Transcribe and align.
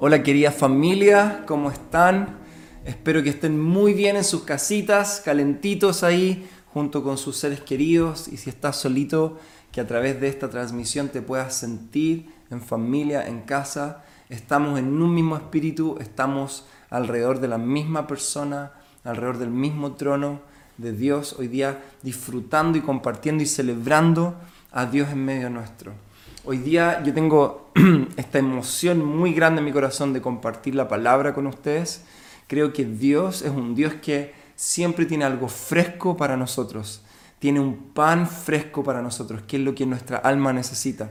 Hola 0.00 0.22
querida 0.22 0.52
familia, 0.52 1.42
¿cómo 1.44 1.72
están? 1.72 2.38
Espero 2.84 3.20
que 3.24 3.30
estén 3.30 3.60
muy 3.60 3.94
bien 3.94 4.14
en 4.14 4.22
sus 4.22 4.44
casitas, 4.44 5.20
calentitos 5.24 6.04
ahí, 6.04 6.48
junto 6.72 7.02
con 7.02 7.18
sus 7.18 7.36
seres 7.36 7.62
queridos. 7.62 8.28
Y 8.28 8.36
si 8.36 8.48
estás 8.48 8.76
solito, 8.76 9.40
que 9.72 9.80
a 9.80 9.88
través 9.88 10.20
de 10.20 10.28
esta 10.28 10.48
transmisión 10.48 11.08
te 11.08 11.20
puedas 11.20 11.56
sentir 11.56 12.32
en 12.48 12.62
familia, 12.62 13.26
en 13.26 13.40
casa. 13.40 14.04
Estamos 14.28 14.78
en 14.78 15.02
un 15.02 15.12
mismo 15.12 15.34
espíritu, 15.34 15.96
estamos 15.98 16.64
alrededor 16.90 17.40
de 17.40 17.48
la 17.48 17.58
misma 17.58 18.06
persona, 18.06 18.74
alrededor 19.02 19.38
del 19.38 19.50
mismo 19.50 19.94
trono 19.94 20.42
de 20.76 20.92
Dios, 20.92 21.34
hoy 21.40 21.48
día 21.48 21.82
disfrutando 22.04 22.78
y 22.78 22.82
compartiendo 22.82 23.42
y 23.42 23.46
celebrando 23.46 24.36
a 24.70 24.86
Dios 24.86 25.10
en 25.10 25.24
medio 25.24 25.50
nuestro. 25.50 26.07
Hoy 26.50 26.56
día 26.56 27.02
yo 27.04 27.12
tengo 27.12 27.72
esta 28.16 28.38
emoción 28.38 29.04
muy 29.04 29.34
grande 29.34 29.58
en 29.58 29.66
mi 29.66 29.70
corazón 29.70 30.14
de 30.14 30.22
compartir 30.22 30.74
la 30.74 30.88
palabra 30.88 31.34
con 31.34 31.46
ustedes. 31.46 32.04
Creo 32.46 32.72
que 32.72 32.86
Dios 32.86 33.42
es 33.42 33.50
un 33.50 33.74
Dios 33.74 33.92
que 34.00 34.32
siempre 34.56 35.04
tiene 35.04 35.26
algo 35.26 35.48
fresco 35.48 36.16
para 36.16 36.38
nosotros. 36.38 37.02
Tiene 37.38 37.60
un 37.60 37.92
pan 37.92 38.26
fresco 38.26 38.82
para 38.82 39.02
nosotros, 39.02 39.42
que 39.46 39.58
es 39.58 39.62
lo 39.62 39.74
que 39.74 39.84
nuestra 39.84 40.16
alma 40.16 40.54
necesita. 40.54 41.10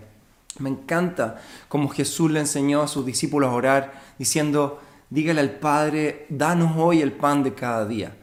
Me 0.57 0.71
encanta 0.71 1.39
como 1.69 1.87
Jesús 1.89 2.31
le 2.31 2.39
enseñó 2.39 2.81
a 2.81 2.87
sus 2.87 3.05
discípulos 3.05 3.51
a 3.51 3.53
orar 3.53 4.01
diciendo, 4.17 4.81
dígale 5.11 5.41
al 5.41 5.51
Padre, 5.51 6.25
danos 6.29 6.71
hoy 6.77 7.03
el 7.03 7.11
pan 7.11 7.43
de 7.43 7.53
cada 7.53 7.85
día. 7.85 8.17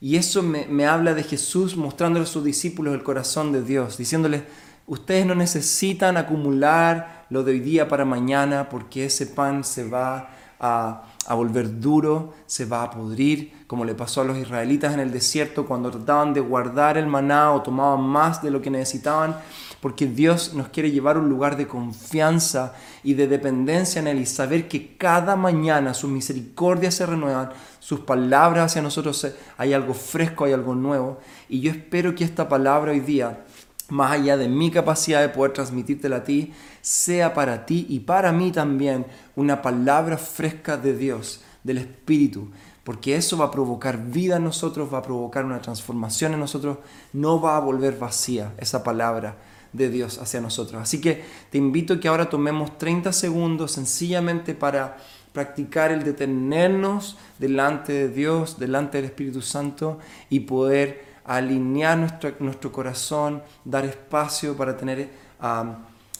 Y 0.00 0.16
eso 0.16 0.42
me, 0.42 0.66
me 0.66 0.86
habla 0.86 1.14
de 1.14 1.22
Jesús 1.22 1.76
mostrándole 1.76 2.24
a 2.24 2.28
sus 2.28 2.42
discípulos 2.42 2.92
el 2.92 3.04
corazón 3.04 3.52
de 3.52 3.62
Dios, 3.62 3.96
diciéndoles, 3.96 4.42
Ustedes 4.88 5.26
no 5.26 5.34
necesitan 5.34 6.16
acumular 6.16 7.26
lo 7.28 7.42
de 7.42 7.52
hoy 7.52 7.60
día 7.60 7.88
para 7.88 8.04
mañana 8.04 8.68
porque 8.68 9.06
ese 9.06 9.26
pan 9.26 9.64
se 9.64 9.88
va 9.88 10.30
a, 10.60 11.02
volver 11.34 11.80
duro, 11.80 12.34
se 12.46 12.66
va 12.66 12.84
a 12.84 12.90
podrir, 12.90 13.66
como 13.66 13.84
le 13.84 13.96
pasó 13.96 14.20
a 14.20 14.24
los 14.24 14.38
israelitas 14.38 14.94
en 14.94 15.00
el 15.00 15.10
desierto 15.10 15.66
cuando 15.66 15.90
trataban 15.90 16.32
de 16.32 16.40
guardar 16.40 16.96
el 16.96 17.08
maná 17.08 17.50
o 17.50 17.62
tomaban 17.62 18.02
más 18.02 18.42
de 18.42 18.52
lo 18.52 18.62
que 18.62 18.70
necesitaban, 18.70 19.36
porque 19.80 20.06
Dios 20.06 20.54
nos 20.54 20.68
quiere 20.68 20.92
llevar 20.92 21.16
a 21.16 21.18
un 21.18 21.28
lugar 21.28 21.56
de 21.56 21.66
confianza 21.66 22.74
y 23.02 23.14
de 23.14 23.26
dependencia 23.26 23.98
en 24.00 24.06
Él 24.06 24.20
y 24.20 24.26
saber 24.26 24.68
que 24.68 24.96
cada 24.96 25.34
mañana 25.34 25.94
sus 25.94 26.10
misericordias 26.10 26.94
se 26.94 27.06
renuevan, 27.06 27.50
sus 27.80 28.00
palabras 28.00 28.66
hacia 28.66 28.82
nosotros 28.82 29.26
hay 29.58 29.72
algo 29.72 29.94
fresco, 29.94 30.44
hay 30.44 30.52
algo 30.52 30.76
nuevo. 30.76 31.18
Y 31.48 31.60
yo 31.60 31.72
espero 31.72 32.14
que 32.14 32.24
esta 32.24 32.48
palabra 32.48 32.92
hoy 32.92 33.00
día 33.00 33.45
más 33.88 34.12
allá 34.12 34.36
de 34.36 34.48
mi 34.48 34.70
capacidad 34.70 35.20
de 35.20 35.28
poder 35.28 35.52
transmitírtela 35.52 36.16
a 36.16 36.24
ti, 36.24 36.52
sea 36.80 37.34
para 37.34 37.66
ti 37.66 37.86
y 37.88 38.00
para 38.00 38.32
mí 38.32 38.50
también 38.50 39.06
una 39.36 39.62
palabra 39.62 40.18
fresca 40.18 40.76
de 40.76 40.96
Dios, 40.96 41.42
del 41.62 41.78
Espíritu, 41.78 42.48
porque 42.84 43.16
eso 43.16 43.36
va 43.36 43.46
a 43.46 43.50
provocar 43.50 44.06
vida 44.06 44.36
en 44.36 44.44
nosotros, 44.44 44.92
va 44.92 44.98
a 44.98 45.02
provocar 45.02 45.44
una 45.44 45.60
transformación 45.60 46.34
en 46.34 46.40
nosotros, 46.40 46.78
no 47.12 47.40
va 47.40 47.56
a 47.56 47.60
volver 47.60 47.98
vacía 47.98 48.52
esa 48.58 48.84
palabra 48.84 49.36
de 49.72 49.90
Dios 49.90 50.18
hacia 50.18 50.40
nosotros. 50.40 50.80
Así 50.80 51.00
que 51.00 51.24
te 51.50 51.58
invito 51.58 51.98
que 52.00 52.08
ahora 52.08 52.30
tomemos 52.30 52.78
30 52.78 53.12
segundos 53.12 53.72
sencillamente 53.72 54.54
para 54.54 54.98
practicar 55.32 55.90
el 55.90 56.02
detenernos 56.02 57.18
delante 57.38 57.92
de 57.92 58.08
Dios, 58.08 58.58
delante 58.58 58.98
del 58.98 59.06
Espíritu 59.06 59.42
Santo 59.42 59.98
y 60.30 60.40
poder 60.40 61.04
alinear 61.26 61.98
nuestro, 61.98 62.34
nuestro 62.38 62.72
corazón, 62.72 63.42
dar 63.64 63.84
espacio 63.84 64.56
para 64.56 64.76
tener 64.76 65.10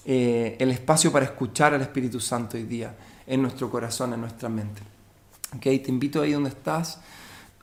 eh, 0.04 0.56
el 0.58 0.70
espacio 0.70 1.12
para 1.12 1.24
escuchar 1.24 1.74
al 1.74 1.80
Espíritu 1.80 2.20
Santo 2.20 2.56
hoy 2.56 2.64
día 2.64 2.94
en 3.26 3.42
nuestro 3.42 3.70
corazón, 3.70 4.12
en 4.12 4.20
nuestra 4.20 4.48
mente. 4.48 4.82
¿Okay? 5.56 5.78
Te 5.78 5.90
invito 5.90 6.22
ahí 6.22 6.32
donde 6.32 6.50
estás, 6.50 7.00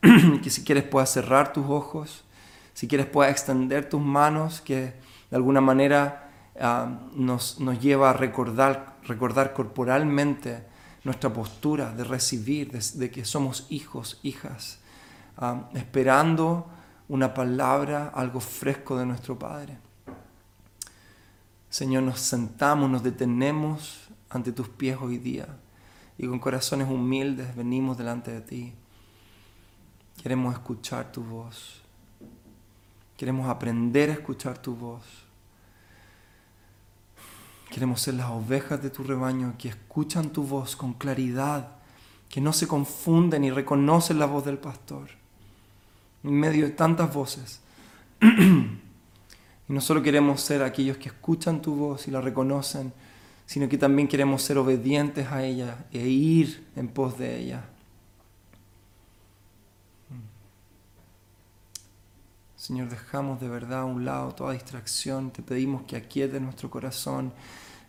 que 0.44 0.50
si 0.50 0.64
quieres 0.64 0.84
puedas 0.84 1.12
cerrar 1.12 1.54
tus 1.54 1.66
ojos, 1.70 2.24
si 2.74 2.88
quieres 2.88 3.08
puedas 3.08 3.32
extender 3.32 3.90
tus 3.90 4.02
manos, 4.02 4.62
que 4.62 4.94
de 5.30 5.36
alguna 5.36 5.62
manera 5.62 6.32
nos, 7.16 7.60
nos, 7.60 7.80
lleva 7.80 8.12
a 8.12 8.14
recordar, 8.14 8.98
recordar 9.04 9.54
corporalmente 9.54 10.64
nuestra 11.04 11.32
postura 11.34 11.92
de 11.92 12.04
recibir, 12.04 12.72
de, 12.72 13.12
que 13.12 13.26
somos 13.26 13.68
hijos, 13.70 14.20
hijas, 14.24 14.80
esperando 15.74 16.68
una 17.10 17.34
palabra, 17.34 18.12
algo 18.14 18.40
fresco 18.40 18.98
de 18.98 19.06
nuestro 19.06 19.38
Padre. 19.38 19.78
Señor, 21.70 22.04
nos 22.04 22.20
sentamos, 22.20 22.90
nos 22.90 23.04
detenemos 23.04 24.10
ante 24.30 24.52
tus 24.52 24.70
pies 24.70 24.98
hoy 25.02 25.18
día 25.18 25.48
y 26.18 26.28
con 26.28 26.40
corazones 26.40 26.88
humildes 26.88 27.56
venimos 27.56 27.98
delante 27.98 28.32
de 28.32 28.42
ti. 28.42 28.74
Queremos 30.22 30.54
escuchar 30.54 31.12
tu 31.12 31.24
voz. 31.24 31.82
Queremos 33.18 33.50
aprender 33.50 34.10
a 34.10 34.14
escuchar 34.14 34.58
tu 34.58 34.76
voz. 34.76 35.04
Queremos 37.72 38.02
ser 38.02 38.14
las 38.14 38.30
ovejas 38.30 38.82
de 38.84 38.92
tu 38.92 39.04
rebaño 39.04 39.56
que 39.58 39.70
escuchan 39.70 40.30
tu 40.30 40.44
voz 40.44 40.76
con 40.76 40.94
claridad, 40.94 41.78
que 42.30 42.40
no 42.40 42.54
se 42.54 42.68
confunden 42.68 43.44
y 43.44 43.52
reconocen 43.52 44.20
la 44.20 44.28
voz 44.28 44.46
del 44.46 44.60
pastor 44.60 45.23
en 46.24 46.34
medio 46.34 46.66
de 46.66 46.72
tantas 46.72 47.14
voces. 47.14 47.60
y 48.22 49.74
no 49.74 49.82
solo 49.82 50.02
queremos 50.02 50.42
ser 50.42 50.64
aquellos 50.64 50.98
que 50.98 51.10
escuchan 51.10 51.62
tu 51.62 51.76
voz 51.76 52.08
y 52.08 52.12
la 52.12 52.22
reconocen, 52.22 52.94
sino 53.46 53.68
que 53.68 53.78
también 53.78 54.08
queremos 54.08 54.42
ser 54.42 54.58
obedientes 54.58 55.28
a 55.32 55.44
ella 55.44 55.86
e 55.92 56.08
ir 56.08 56.68
en 56.76 56.88
pos 56.88 57.18
de 57.18 57.40
ella. 57.40 57.66
Señor, 62.56 62.88
dejamos 62.88 63.42
de 63.42 63.50
verdad 63.50 63.82
a 63.82 63.86
un 63.86 64.06
lado 64.06 64.32
toda 64.34 64.54
distracción. 64.54 65.32
Te 65.32 65.42
pedimos 65.42 65.84
que 65.84 65.98
aquiete 65.98 66.40
nuestro 66.40 66.70
corazón, 66.70 67.34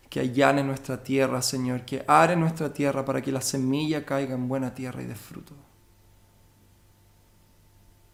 que 0.09 0.19
allane 0.19 0.65
nuestra 0.65 1.01
tierra, 1.01 1.41
Señor, 1.41 1.85
que 1.85 2.03
are 2.07 2.35
nuestra 2.35 2.73
tierra 2.73 3.05
para 3.05 3.21
que 3.21 3.31
la 3.31 3.39
semilla 3.39 4.05
caiga 4.05 4.35
en 4.35 4.49
buena 4.49 4.75
tierra 4.75 5.01
y 5.01 5.05
dé. 5.05 5.15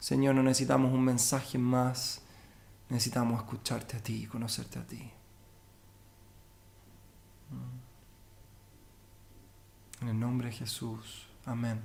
Señor, 0.02 0.34
no 0.34 0.42
necesitamos 0.42 0.92
un 0.92 1.06
mensaje 1.06 1.60
más, 1.60 2.22
necesitamos 2.90 3.40
escucharte 3.40 3.98
a 3.98 4.00
ti 4.00 4.24
y 4.24 4.26
conocerte 4.26 4.80
a 4.80 4.82
ti. 4.82 5.12
En 10.02 10.08
el 10.08 10.20
nombre 10.20 10.48
de 10.48 10.56
Jesús. 10.56 11.28
Amén. 11.46 11.80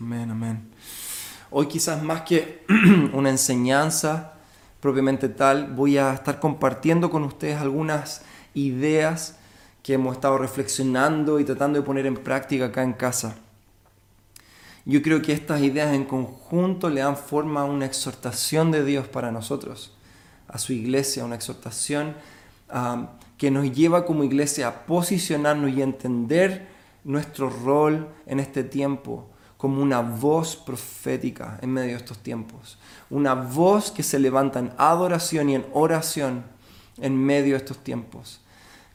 Amén, 0.00 0.28
amén. 0.32 0.70
Hoy 1.52 1.68
quizás 1.68 2.02
más 2.02 2.22
que 2.22 2.66
una 3.12 3.30
enseñanza 3.30 4.32
propiamente 4.80 5.28
tal, 5.28 5.72
voy 5.72 5.98
a 5.98 6.14
estar 6.14 6.40
compartiendo 6.40 7.10
con 7.10 7.22
ustedes 7.22 7.60
algunas 7.60 8.22
ideas 8.54 9.36
que 9.84 9.94
hemos 9.94 10.16
estado 10.16 10.36
reflexionando 10.38 11.38
y 11.38 11.44
tratando 11.44 11.78
de 11.78 11.86
poner 11.86 12.06
en 12.06 12.16
práctica 12.16 12.66
acá 12.66 12.82
en 12.82 12.94
casa. 12.94 13.36
Yo 14.86 15.00
creo 15.00 15.22
que 15.22 15.32
estas 15.32 15.62
ideas 15.62 15.94
en 15.94 16.04
conjunto 16.04 16.90
le 16.90 17.00
dan 17.00 17.16
forma 17.16 17.62
a 17.62 17.64
una 17.64 17.86
exhortación 17.86 18.70
de 18.70 18.84
Dios 18.84 19.08
para 19.08 19.32
nosotros, 19.32 19.96
a 20.46 20.58
su 20.58 20.74
iglesia, 20.74 21.24
una 21.24 21.36
exhortación 21.36 22.14
que 23.38 23.50
nos 23.50 23.72
lleva 23.72 24.04
como 24.04 24.24
iglesia 24.24 24.68
a 24.68 24.86
posicionarnos 24.86 25.70
y 25.70 25.80
a 25.80 25.84
entender 25.84 26.68
nuestro 27.02 27.48
rol 27.48 28.08
en 28.26 28.40
este 28.40 28.62
tiempo 28.62 29.30
como 29.56 29.80
una 29.80 30.00
voz 30.00 30.56
profética 30.56 31.58
en 31.62 31.70
medio 31.70 31.92
de 31.92 31.96
estos 31.96 32.18
tiempos, 32.18 32.78
una 33.08 33.34
voz 33.34 33.90
que 33.90 34.02
se 34.02 34.18
levanta 34.18 34.58
en 34.58 34.72
adoración 34.76 35.48
y 35.48 35.54
en 35.54 35.64
oración 35.72 36.44
en 36.98 37.16
medio 37.16 37.52
de 37.52 37.58
estos 37.58 37.78
tiempos. 37.78 38.43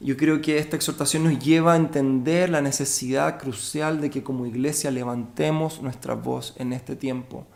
Yo 0.02 0.16
creo 0.16 0.40
que 0.40 0.56
esta 0.56 0.76
exhortación 0.76 1.24
nos 1.24 1.38
lleva 1.38 1.74
a 1.74 1.76
entender 1.76 2.48
la 2.48 2.62
necesidad 2.62 3.38
crucial 3.38 4.00
de 4.00 4.08
que 4.08 4.22
como 4.22 4.46
iglesia 4.46 4.90
levantemos 4.90 5.82
nuestra 5.82 6.14
voz 6.14 6.54
en 6.56 6.72
este 6.72 6.96
tiempo 6.96 7.46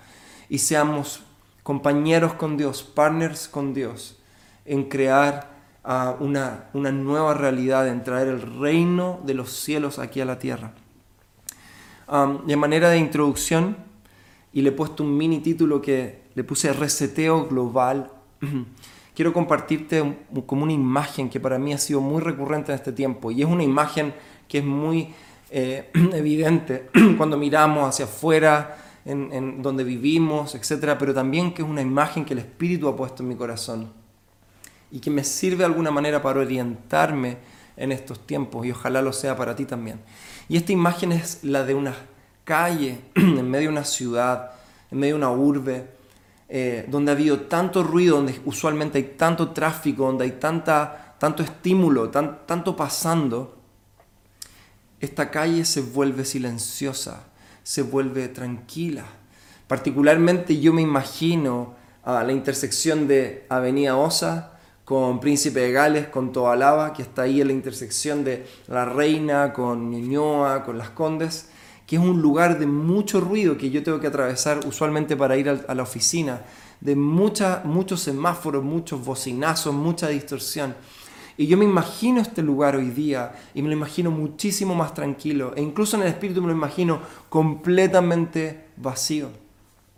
y 0.51 0.59
seamos 0.59 1.23
compañeros 1.63 2.35
con 2.35 2.59
Dios, 2.59 2.83
partners 2.83 3.49
con 3.49 3.73
Dios, 3.73 4.19
en 4.67 4.91
crear 4.91 5.55
ah, 5.85 6.17
una, 6.21 6.67
una, 6.75 6.93
nueva 6.93 7.33
realidad, 7.33 7.89
en 7.89 8.05
traer 8.05 8.29
el 8.29 8.43
reino 8.43 9.21
de 9.25 9.33
los 9.33 9.51
cielos 9.51 9.99
aquí 9.99 10.21
a 10.21 10.27
la 10.27 10.39
tierra. 10.39 10.75
de 12.47 12.57
manera 12.57 12.91
de 12.91 12.99
introducción, 12.99 13.79
y 14.53 14.61
le 14.61 14.69
he 14.69 14.73
puesto 14.73 15.03
un 15.03 15.17
mini 15.17 15.41
título 15.41 15.81
que 15.81 16.25
le 16.35 16.45
puse 16.45 16.75
Reseteo 16.75 17.47
Global. 17.47 18.13
quiero 19.15 19.33
compartirte 19.33 20.17
como 20.47 20.65
una 20.65 20.73
imagen 20.73 21.31
que 21.31 21.41
para 21.41 21.59
mí 21.59 21.73
ha 21.73 21.79
sido 21.79 22.01
muy 22.01 22.21
recurrente 22.21 22.73
en 22.73 22.77
este 22.77 22.93
tiempo 22.93 23.31
y 23.31 23.43
es 23.43 23.49
una 23.49 23.63
imagen 23.63 24.15
que 24.49 24.59
es 24.59 24.65
muy 24.65 25.15
eh, 25.51 25.91
evidente 26.13 26.91
cuando 27.17 27.37
miramos 27.37 27.89
hacia 27.89 28.07
afuera, 28.07 28.77
en, 29.05 29.63
donde 29.63 29.85
vivimos, 29.85 30.55
etc. 30.55 30.97
Pero 30.99 31.15
también 31.15 31.53
que 31.53 31.63
es 31.63 31.69
una 31.69 31.83
imagen 31.83 32.25
que 32.25 32.33
el 32.33 32.41
Espíritu 32.41 32.89
ha 32.89 32.97
puesto 32.97 33.23
en 33.23 33.29
mi 33.29 33.37
corazón 33.37 33.93
y 34.91 34.99
que 35.01 35.11
me 35.11 35.25
sirve 35.25 35.59
de 35.59 35.65
alguna 35.67 35.91
manera 35.91 36.23
para 36.23 36.41
orientarme 36.41 37.37
en 37.77 37.93
estos 37.93 38.27
tiempos 38.27 38.65
y 38.67 38.71
ojalá 38.71 39.03
lo 39.03 39.13
sea 39.13 39.37
para 39.37 39.55
ti 39.55 39.65
también. 39.65 40.01
Y 40.49 40.57
esta 40.57 40.73
imagen 40.73 41.13
es 41.13 41.45
la 41.45 41.65
de 41.65 41.75
una 41.75 41.95
calle 42.45 42.99
en 43.15 43.51
medio 43.51 43.69
de 43.69 43.73
una 43.73 43.85
ciudad, 43.85 44.53
en 44.91 44.99
medio 44.99 45.15
de 45.15 45.19
una 45.19 45.31
urbe, 45.31 45.87
eh, 46.49 46.87
donde 46.89 47.11
ha 47.11 47.15
habido 47.15 47.41
tanto 47.41 47.83
ruido, 47.83 48.17
donde 48.17 48.41
usualmente 48.45 48.99
hay 48.99 49.15
tanto 49.17 49.51
tráfico, 49.51 50.07
donde 50.07 50.25
hay 50.25 50.33
tanta, 50.33 51.15
tanto 51.19 51.43
estímulo, 51.43 52.11
tanto 52.11 52.77
pasando, 52.77 53.57
esta 55.01 55.31
calle 55.31 55.65
se 55.65 55.81
vuelve 55.81 56.25
silenciosa, 56.25 57.25
se 57.63 57.83
vuelve 57.83 58.29
tranquila. 58.29 59.05
Particularmente 59.67 60.61
yo 60.61 60.73
me 60.73 60.83
imagino 60.83 61.75
a 62.05 62.23
la 62.23 62.33
intersección 62.33 63.09
de 63.09 63.47
Avenida 63.49 63.97
Osa 63.97 64.53
con 64.85 65.21
Príncipe 65.21 65.61
de 65.61 65.73
Gales, 65.73 66.09
con 66.09 66.33
Tobalaba, 66.33 66.93
que 66.93 67.03
está 67.03 67.23
ahí 67.23 67.41
en 67.41 67.47
la 67.49 67.53
intersección 67.55 68.23
de 68.23 68.47
La 68.67 68.85
Reina, 68.85 69.53
con 69.55 69.91
Ñuñoa, 69.91 70.63
con 70.65 70.77
Las 70.77 70.91
Condes, 70.91 71.49
que 71.87 71.97
es 71.97 72.03
un 72.03 72.23
lugar 72.23 72.59
de 72.59 72.67
mucho 72.67 73.21
ruido 73.21 73.59
que 73.59 73.71
yo 73.71 73.83
tengo 73.83 74.01
que 74.01 74.07
atravesar 74.07 74.61
usualmente 74.67 75.17
para 75.17 75.37
ir 75.37 75.49
a 75.49 75.75
la 75.75 75.83
oficina, 75.83 76.43
de 76.81 76.97
mucha, 76.97 77.63
muchos 77.65 78.01
semáforos, 78.01 78.63
muchos 78.63 79.05
bocinazos, 79.05 79.75
mucha 79.75 80.09
distorsión. 80.09 80.75
Y 81.37 81.47
yo 81.47 81.57
me 81.57 81.65
imagino 81.65 82.21
este 82.21 82.43
lugar 82.43 82.77
hoy 82.77 82.91
día 82.91 83.33
y 83.55 83.63
me 83.63 83.69
lo 83.69 83.75
imagino 83.75 84.11
muchísimo 84.11 84.75
más 84.75 84.95
tranquilo 84.95 85.53
e 85.57 85.63
incluso 85.63 85.97
en 85.97 86.03
el 86.03 86.09
espíritu 86.09 86.41
me 86.41 86.49
lo 86.49 86.55
imagino 86.55 87.01
completamente 87.29 88.67
vacío. 88.77 89.31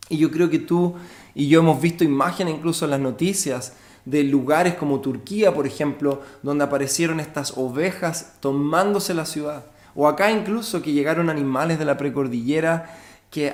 Y 0.08 0.16
yo 0.18 0.30
creo 0.30 0.48
que 0.48 0.60
tú 0.60 0.94
y 1.34 1.48
yo 1.48 1.60
hemos 1.60 1.80
visto 1.80 2.04
imágenes 2.04 2.54
incluso 2.54 2.86
en 2.86 2.92
las 2.92 3.00
noticias 3.00 3.74
de 4.06 4.22
lugares 4.22 4.74
como 4.74 5.00
Turquía, 5.00 5.52
por 5.52 5.66
ejemplo, 5.66 6.22
donde 6.42 6.64
aparecieron 6.64 7.20
estas 7.20 7.58
ovejas 7.58 8.36
tomándose 8.40 9.12
la 9.12 9.26
ciudad. 9.26 9.66
O 9.96 10.06
acá 10.06 10.30
incluso 10.30 10.82
que 10.82 10.92
llegaron 10.92 11.30
animales 11.30 11.78
de 11.78 11.86
la 11.86 11.96
precordillera 11.96 12.94
que, 13.30 13.52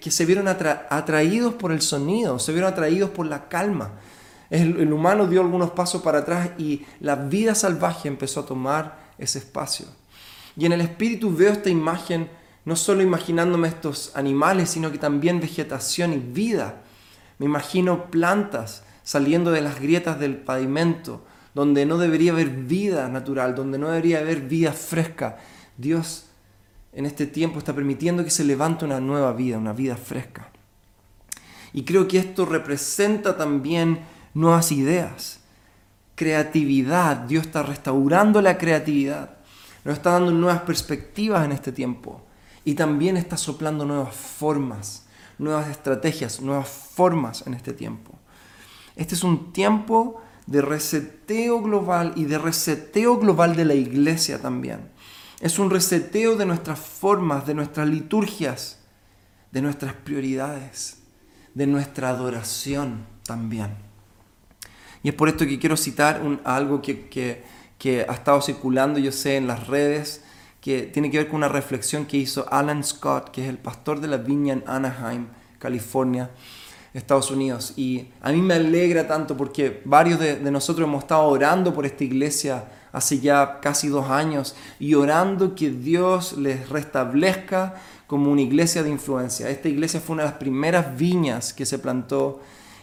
que, 0.00 0.10
se 0.10 0.26
vieron 0.26 0.46
atraídos 0.46 1.54
por 1.54 1.72
el 1.72 1.82
sonido, 1.82 2.38
se 2.38 2.52
vieron 2.52 2.72
atraídos 2.72 3.10
por 3.10 3.26
la 3.26 3.48
calma. 3.48 3.92
El, 4.50 4.78
el 4.78 4.92
humano 4.92 5.26
dio 5.26 5.40
algunos 5.40 5.70
pasos 5.70 6.02
para 6.02 6.18
atrás 6.18 6.50
y 6.58 6.84
la 7.00 7.16
vida 7.16 7.54
salvaje 7.54 8.08
empezó 8.08 8.40
a 8.40 8.46
tomar 8.46 8.98
ese 9.18 9.38
espacio. 9.38 9.86
Y 10.56 10.66
en 10.66 10.72
el 10.72 10.82
espíritu 10.82 11.34
veo 11.34 11.52
esta 11.52 11.70
imagen, 11.70 12.30
no 12.64 12.76
solo 12.76 13.02
imaginándome 13.02 13.68
estos 13.68 14.12
animales, 14.14 14.70
sino 14.70 14.92
que 14.92 14.98
también 14.98 15.40
vegetación 15.40 16.12
y 16.12 16.18
vida. 16.18 16.82
Me 17.38 17.46
imagino 17.46 18.10
plantas 18.10 18.84
saliendo 19.02 19.50
de 19.50 19.62
las 19.62 19.80
grietas 19.80 20.20
del 20.20 20.36
pavimento, 20.36 21.24
donde 21.54 21.86
no 21.86 21.98
debería 21.98 22.32
haber 22.32 22.50
vida 22.50 23.08
natural, 23.08 23.54
donde 23.54 23.78
no 23.78 23.88
debería 23.88 24.20
haber 24.20 24.42
vida 24.42 24.72
fresca. 24.72 25.38
Dios 25.82 26.26
en 26.92 27.04
este 27.04 27.26
tiempo 27.26 27.58
está 27.58 27.74
permitiendo 27.74 28.24
que 28.24 28.30
se 28.30 28.44
levante 28.44 28.84
una 28.84 29.00
nueva 29.00 29.32
vida, 29.32 29.58
una 29.58 29.72
vida 29.72 29.96
fresca. 29.96 30.50
Y 31.72 31.84
creo 31.84 32.06
que 32.06 32.18
esto 32.18 32.46
representa 32.46 33.36
también 33.36 34.00
nuevas 34.32 34.72
ideas, 34.72 35.40
creatividad. 36.14 37.16
Dios 37.16 37.46
está 37.46 37.62
restaurando 37.62 38.40
la 38.40 38.58
creatividad, 38.58 39.36
nos 39.84 39.96
está 39.96 40.12
dando 40.12 40.30
nuevas 40.30 40.62
perspectivas 40.62 41.44
en 41.44 41.52
este 41.52 41.72
tiempo 41.72 42.22
y 42.64 42.74
también 42.74 43.16
está 43.16 43.36
soplando 43.36 43.84
nuevas 43.84 44.14
formas, 44.14 45.06
nuevas 45.38 45.68
estrategias, 45.68 46.40
nuevas 46.40 46.68
formas 46.68 47.44
en 47.46 47.54
este 47.54 47.72
tiempo. 47.72 48.12
Este 48.94 49.14
es 49.14 49.24
un 49.24 49.52
tiempo 49.52 50.22
de 50.46 50.60
reseteo 50.60 51.60
global 51.62 52.12
y 52.14 52.24
de 52.24 52.38
reseteo 52.38 53.16
global 53.18 53.56
de 53.56 53.64
la 53.64 53.74
iglesia 53.74 54.40
también. 54.40 54.91
Es 55.42 55.58
un 55.58 55.70
reseteo 55.70 56.36
de 56.36 56.46
nuestras 56.46 56.78
formas, 56.78 57.48
de 57.48 57.52
nuestras 57.52 57.88
liturgias, 57.88 58.78
de 59.50 59.60
nuestras 59.60 59.92
prioridades, 59.92 60.98
de 61.52 61.66
nuestra 61.66 62.10
adoración 62.10 63.04
también. 63.24 63.74
Y 65.02 65.08
es 65.08 65.14
por 65.16 65.28
esto 65.28 65.44
que 65.44 65.58
quiero 65.58 65.76
citar 65.76 66.22
algo 66.44 66.80
que, 66.80 67.44
ha 68.08 68.12
estado 68.12 68.40
circulando, 68.40 69.00
yo 69.00 69.10
sé, 69.10 69.36
en 69.36 69.48
las 69.48 69.66
redes, 69.66 70.22
que 70.60 70.82
tiene 70.82 71.10
que 71.10 71.18
ver 71.18 71.26
con 71.26 71.38
una 71.38 71.48
reflexión 71.48 72.06
que 72.06 72.18
hizo 72.18 72.46
Alan 72.48 72.84
Scott, 72.84 73.32
que 73.32 73.42
es 73.42 73.48
el 73.48 73.58
pastor 73.58 74.00
de 74.00 74.06
la 74.06 74.18
viña 74.18 74.52
en 74.52 74.62
Anaheim, 74.68 75.26
California 75.58 76.30
Estados 76.94 77.32
Unidos. 77.32 77.72
Y 77.76 78.06
a 78.20 78.30
mí 78.30 78.40
me 78.40 78.54
alegra 78.54 79.08
tanto 79.08 79.36
porque 79.36 79.82
varios 79.84 80.20
de, 80.20 80.38
nosotros 80.52 80.86
hemos 80.86 81.02
estado 81.02 81.24
orando 81.24 81.74
por 81.74 81.84
esta 81.84 82.04
iglesia 82.04 82.64
hace 82.92 83.20
ya 83.20 83.60
casi 83.60 83.88
dos 83.88 84.10
años 84.10 84.54
y 84.78 84.94
orando 84.94 85.54
que 85.54 85.70
Dios 85.70 86.34
les 86.34 86.68
restablezca 86.68 87.74
como 88.06 88.30
una 88.30 88.42
iglesia 88.42 88.82
de 88.82 88.90
influencia. 88.90 89.48
Esta 89.48 89.68
iglesia 89.68 90.00
fue 90.00 90.14
una 90.14 90.24
de 90.24 90.30
las 90.30 90.38
primeras 90.38 90.96
viñas 90.96 91.52
que 91.52 91.64
se 91.64 91.78
plantó 91.78 92.40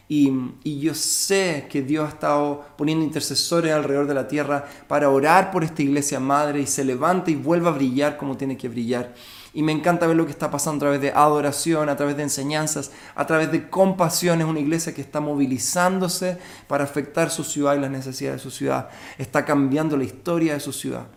y, 0.07 0.33
y, 0.63 0.79
yo 0.79 0.95
sé 0.95 1.67
que 1.69 1.83
Dios 1.83 2.07
ha 2.07 2.09
estado 2.09 2.65
poniendo 2.75 3.05
intercesores 3.05 3.71
alrededor 3.71 4.07
de 4.07 4.15
la 4.15 4.27
tierra 4.27 4.65
para 4.87 5.11
orar 5.11 5.51
por 5.51 5.63
esta 5.63 5.83
iglesia 5.83 6.19
madre 6.19 6.61
y 6.61 6.65
se 6.65 6.83
levante 6.83 7.29
y 7.29 7.35
vuelva 7.35 7.69
a 7.69 7.73
brillar 7.73 8.17
como 8.17 8.35
tiene 8.35 8.57
que 8.57 8.69
brillar. 8.69 9.13
Y 9.53 9.63
me 9.63 9.71
encanta 9.71 10.05
ver 10.05 10.15
lo 10.15 10.25
que 10.25 10.31
está 10.31 10.51
pasando 10.51 10.77
a 10.77 10.79
través 10.89 11.01
de 11.01 11.11
adoración, 11.11 11.89
a 11.89 11.95
través 11.95 12.15
de 12.15 12.23
enseñanzas, 12.23 12.91
a 13.15 13.25
través 13.25 13.51
de 13.51 13.69
compasión. 13.69 14.41
Es 14.41 14.47
una 14.47 14.59
iglesia 14.59 14.93
que 14.93 15.01
está 15.01 15.19
movilizándose 15.21 16.37
para 16.67 16.83
afectar 16.83 17.31
su 17.31 17.43
ciudad 17.43 17.75
y 17.75 17.79
las 17.79 17.89
necesidades 17.89 18.39
de 18.39 18.43
su 18.43 18.51
ciudad. 18.51 18.89
Está 19.17 19.45
cambiando 19.45 19.97
la 19.97 20.03
historia 20.03 20.53
de 20.53 20.59
su 20.59 20.71
ciudad. 20.71 21.07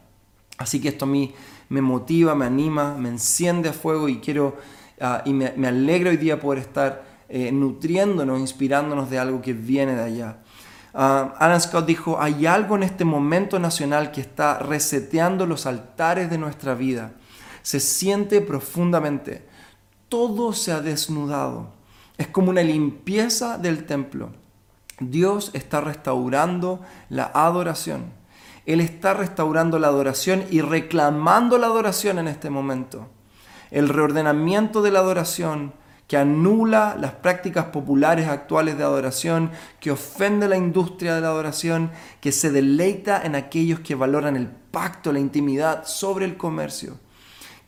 Así 0.56 0.80
que 0.80 0.88
esto 0.88 1.04
a 1.04 1.08
mí 1.08 1.34
me 1.68 1.82
motiva, 1.82 2.34
me 2.34 2.46
anima, 2.46 2.94
me 2.96 3.10
enciende 3.10 3.68
a 3.68 3.72
fuego 3.72 4.08
y 4.08 4.18
quiero 4.18 4.56
ah, 5.00 5.22
y 5.26 5.32
me, 5.34 5.46
alegra 5.66 6.10
hoy 6.10 6.16
día 6.16 6.40
poder 6.40 6.60
estar 6.60 7.02
eh, 7.28 7.52
nutriéndonos, 7.52 8.40
inspirándonos 8.40 9.10
de 9.10 9.18
algo 9.18 9.42
que 9.42 9.52
viene 9.52 9.94
de 9.94 10.02
allá. 10.02 10.36
Uh, 10.94 11.32
Alan 11.38 11.58
Scott 11.58 11.86
dijo, 11.86 12.20
hay 12.20 12.44
algo 12.44 12.76
en 12.76 12.82
este 12.82 13.06
momento 13.06 13.58
nacional 13.58 14.10
que 14.10 14.20
está 14.20 14.58
reseteando 14.58 15.46
los 15.46 15.64
altares 15.64 16.28
de 16.28 16.36
nuestra 16.36 16.74
vida 16.74 17.12
se 17.62 17.80
siente 17.80 18.40
profundamente. 18.40 19.46
Todo 20.08 20.52
se 20.52 20.72
ha 20.72 20.80
desnudado. 20.80 21.72
Es 22.18 22.26
como 22.28 22.50
una 22.50 22.62
limpieza 22.62 23.56
del 23.58 23.84
templo. 23.86 24.30
Dios 25.00 25.50
está 25.54 25.80
restaurando 25.80 26.80
la 27.08 27.30
adoración. 27.34 28.12
Él 28.66 28.80
está 28.80 29.14
restaurando 29.14 29.78
la 29.78 29.88
adoración 29.88 30.44
y 30.50 30.60
reclamando 30.60 31.58
la 31.58 31.66
adoración 31.66 32.18
en 32.18 32.28
este 32.28 32.50
momento. 32.50 33.08
El 33.70 33.88
reordenamiento 33.88 34.82
de 34.82 34.90
la 34.90 35.00
adoración 35.00 35.72
que 36.06 36.18
anula 36.18 36.94
las 37.00 37.12
prácticas 37.12 37.66
populares 37.66 38.28
actuales 38.28 38.76
de 38.76 38.84
adoración, 38.84 39.50
que 39.80 39.90
ofende 39.90 40.46
la 40.46 40.58
industria 40.58 41.14
de 41.14 41.22
la 41.22 41.28
adoración, 41.28 41.90
que 42.20 42.32
se 42.32 42.50
deleita 42.50 43.22
en 43.24 43.34
aquellos 43.34 43.80
que 43.80 43.94
valoran 43.94 44.36
el 44.36 44.46
pacto, 44.46 45.10
la 45.10 45.20
intimidad 45.20 45.86
sobre 45.86 46.26
el 46.26 46.36
comercio 46.36 46.98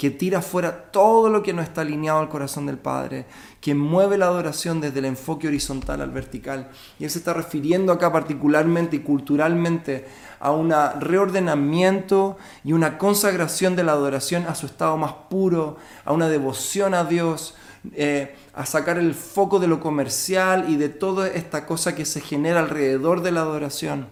que 0.04 0.10
tira 0.10 0.42
fuera 0.42 0.92
todo 0.92 1.30
lo 1.30 1.42
que 1.42 1.54
no 1.54 1.62
está 1.62 1.80
alineado 1.80 2.18
al 2.18 2.28
corazón 2.28 2.66
del 2.66 2.76
Padre, 2.76 3.24
que 3.62 3.74
mueve 3.74 4.18
la 4.18 4.26
adoración 4.26 4.78
desde 4.78 4.98
el 4.98 5.06
enfoque 5.06 5.48
horizontal 5.48 6.02
al 6.02 6.10
vertical. 6.10 6.68
Y 6.98 7.04
Él 7.04 7.10
se 7.10 7.20
está 7.20 7.32
refiriendo 7.32 7.90
acá 7.90 8.12
particularmente 8.12 8.96
y 8.96 8.98
culturalmente 8.98 10.04
a 10.40 10.50
un 10.50 10.74
reordenamiento 11.00 12.36
y 12.64 12.74
una 12.74 12.98
consagración 12.98 13.76
de 13.76 13.84
la 13.84 13.92
adoración 13.92 14.44
a 14.46 14.54
su 14.54 14.66
estado 14.66 14.98
más 14.98 15.14
puro, 15.30 15.78
a 16.04 16.12
una 16.12 16.28
devoción 16.28 16.92
a 16.92 17.04
Dios, 17.04 17.54
eh, 17.94 18.34
a 18.52 18.66
sacar 18.66 18.98
el 18.98 19.14
foco 19.14 19.58
de 19.58 19.68
lo 19.68 19.80
comercial 19.80 20.66
y 20.68 20.76
de 20.76 20.90
toda 20.90 21.28
esta 21.28 21.64
cosa 21.64 21.94
que 21.94 22.04
se 22.04 22.20
genera 22.20 22.60
alrededor 22.60 23.22
de 23.22 23.32
la 23.32 23.40
adoración, 23.40 24.08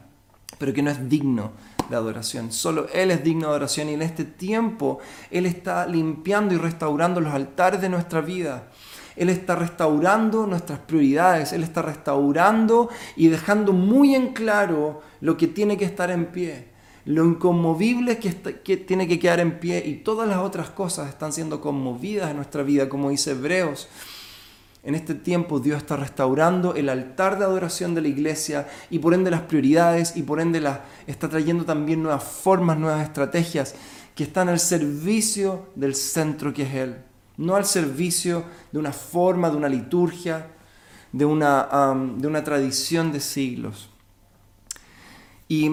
pero 0.56 0.72
que 0.72 0.80
no 0.80 0.90
es 0.90 1.11
digno 1.11 1.52
de 1.89 1.97
adoración. 1.97 2.53
Solo 2.53 2.87
Él 2.93 3.11
es 3.11 3.23
digno 3.25 3.43
de 3.43 3.51
adoración 3.51 3.89
y 3.89 3.95
en 3.95 4.03
este 4.03 4.25
tiempo 4.25 4.99
Él 5.31 5.47
está 5.47 5.87
limpiando 5.87 6.55
y 6.55 6.59
restaurando 6.59 7.21
los 7.21 7.33
altares 7.33 7.81
de 7.81 7.89
nuestra 7.89 8.21
vida. 8.21 8.69
Él 9.17 9.29
está 9.29 9.57
restaurando 9.57 10.47
nuestras 10.47 10.79
prioridades, 10.81 11.53
Él 11.53 11.62
está 11.62 11.83
restaurando 11.83 12.89
y 13.17 13.29
dejando 13.29 13.73
muy 13.73 14.15
en 14.15 14.33
claro 14.33 15.03
lo 15.21 15.37
que 15.37 15.47
tiene 15.49 15.77
que 15.77 15.85
estar 15.85 16.11
en 16.11 16.27
pie, 16.27 16.69
lo 17.05 17.25
inconmovible 17.25 18.19
que, 18.19 18.77
tiene 18.77 19.07
que 19.07 19.19
quedar 19.19 19.41
en 19.41 19.59
pie 19.59 19.83
y 19.85 19.97
todas 19.97 20.29
las 20.29 20.39
otras 20.39 20.71
cosas 20.71 21.09
están 21.09 21.33
siendo 21.33 21.61
conmovidas 21.61 22.31
en 22.31 22.37
nuestra 22.37 22.62
vida, 22.62 22.89
como 22.89 23.11
dice 23.11 23.33
Hebreos. 23.33 23.89
En 24.85 24.97
este 24.97 25.15
tiempo 25.15 25.61
Dios 25.61 25.79
está 25.79 25.97
restaurando 25.97 26.75
el 26.75 26.89
altar 26.89 27.39
de 27.39 27.45
adoración 27.45 27.95
de 27.95 28.03
la 28.03 28.09
iglesia 28.09 28.69
y 28.91 28.99
por 28.99 29.15
ende 29.15 29.31
las 29.31 29.43
prioridades 29.43 30.17
y 30.17 30.23
por 30.23 30.41
ende 30.41 30.61
está 31.07 31.29
trayendo 31.29 31.65
también 31.65 32.03
nuevas 32.03 32.25
formas, 32.25 32.79
nuevas 32.79 33.05
estrategias 33.05 33.77
que 34.17 34.25
están 34.25 34.49
al 34.49 34.59
servicio 34.59 35.69
del 35.77 35.95
centro 35.95 36.53
que 36.53 36.65
es 36.65 36.75
Él. 36.75 36.97
No 37.37 37.55
al 37.55 37.65
servicio 37.65 38.45
de 38.73 38.79
una 38.79 38.93
forma, 38.93 39.51
de 39.51 39.57
una 39.57 39.69
liturgia, 39.69 40.49
de 41.12 41.25
una, 41.25 41.95
de 42.17 42.27
una 42.27 42.43
tradición 42.43 43.12
de 43.12 43.21
siglos. 43.21 43.89
Y 45.49 45.71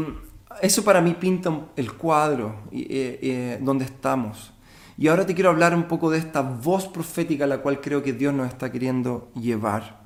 eso 0.62 0.84
para 0.84 1.02
mí 1.02 1.16
pinta 1.16 1.68
el 1.76 1.94
cuadro 1.94 2.64
eh, 2.72 3.20
eh, 3.22 3.60
donde 3.62 3.86
estamos. 3.86 4.54
Y 5.00 5.08
ahora 5.08 5.26
te 5.26 5.34
quiero 5.34 5.50
hablar 5.50 5.74
un 5.74 5.84
poco 5.84 6.12
de 6.12 6.18
esta 6.18 6.42
voz 6.42 6.86
profética 6.86 7.46
a 7.46 7.48
la 7.48 7.60
cual 7.60 7.80
creo 7.80 8.04
que 8.04 8.12
Dios 8.12 8.34
nos 8.34 8.50
está 8.50 8.70
queriendo 8.70 9.32
llevar. 9.34 10.02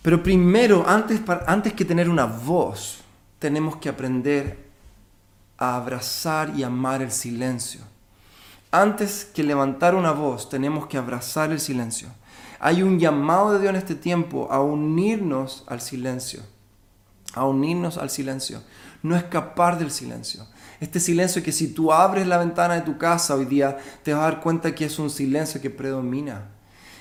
Pero 0.00 0.22
primero, 0.22 0.84
antes, 0.86 1.20
antes 1.48 1.72
que 1.72 1.84
tener 1.84 2.08
una 2.08 2.24
voz, 2.24 3.00
tenemos 3.40 3.78
que 3.78 3.88
aprender 3.88 4.70
a 5.58 5.74
abrazar 5.74 6.52
y 6.56 6.62
amar 6.62 7.02
el 7.02 7.10
silencio. 7.10 7.80
Antes 8.70 9.24
que 9.24 9.42
levantar 9.42 9.96
una 9.96 10.12
voz, 10.12 10.48
tenemos 10.48 10.86
que 10.86 10.96
abrazar 10.96 11.50
el 11.50 11.58
silencio. 11.58 12.10
Hay 12.60 12.84
un 12.84 13.00
llamado 13.00 13.54
de 13.54 13.58
Dios 13.58 13.70
en 13.70 13.76
este 13.76 13.96
tiempo 13.96 14.46
a 14.52 14.62
unirnos 14.62 15.64
al 15.66 15.80
silencio, 15.80 16.42
a 17.34 17.44
unirnos 17.44 17.98
al 17.98 18.10
silencio, 18.10 18.62
no 19.02 19.16
escapar 19.16 19.78
del 19.78 19.90
silencio. 19.90 20.46
Este 20.80 21.00
silencio 21.00 21.42
que 21.42 21.52
si 21.52 21.68
tú 21.68 21.92
abres 21.92 22.26
la 22.26 22.38
ventana 22.38 22.74
de 22.74 22.80
tu 22.80 22.98
casa 22.98 23.34
hoy 23.34 23.44
día, 23.44 23.78
te 24.02 24.12
vas 24.12 24.22
a 24.22 24.24
dar 24.24 24.40
cuenta 24.40 24.74
que 24.74 24.84
es 24.84 24.98
un 24.98 25.10
silencio 25.10 25.60
que 25.60 25.70
predomina. 25.70 26.48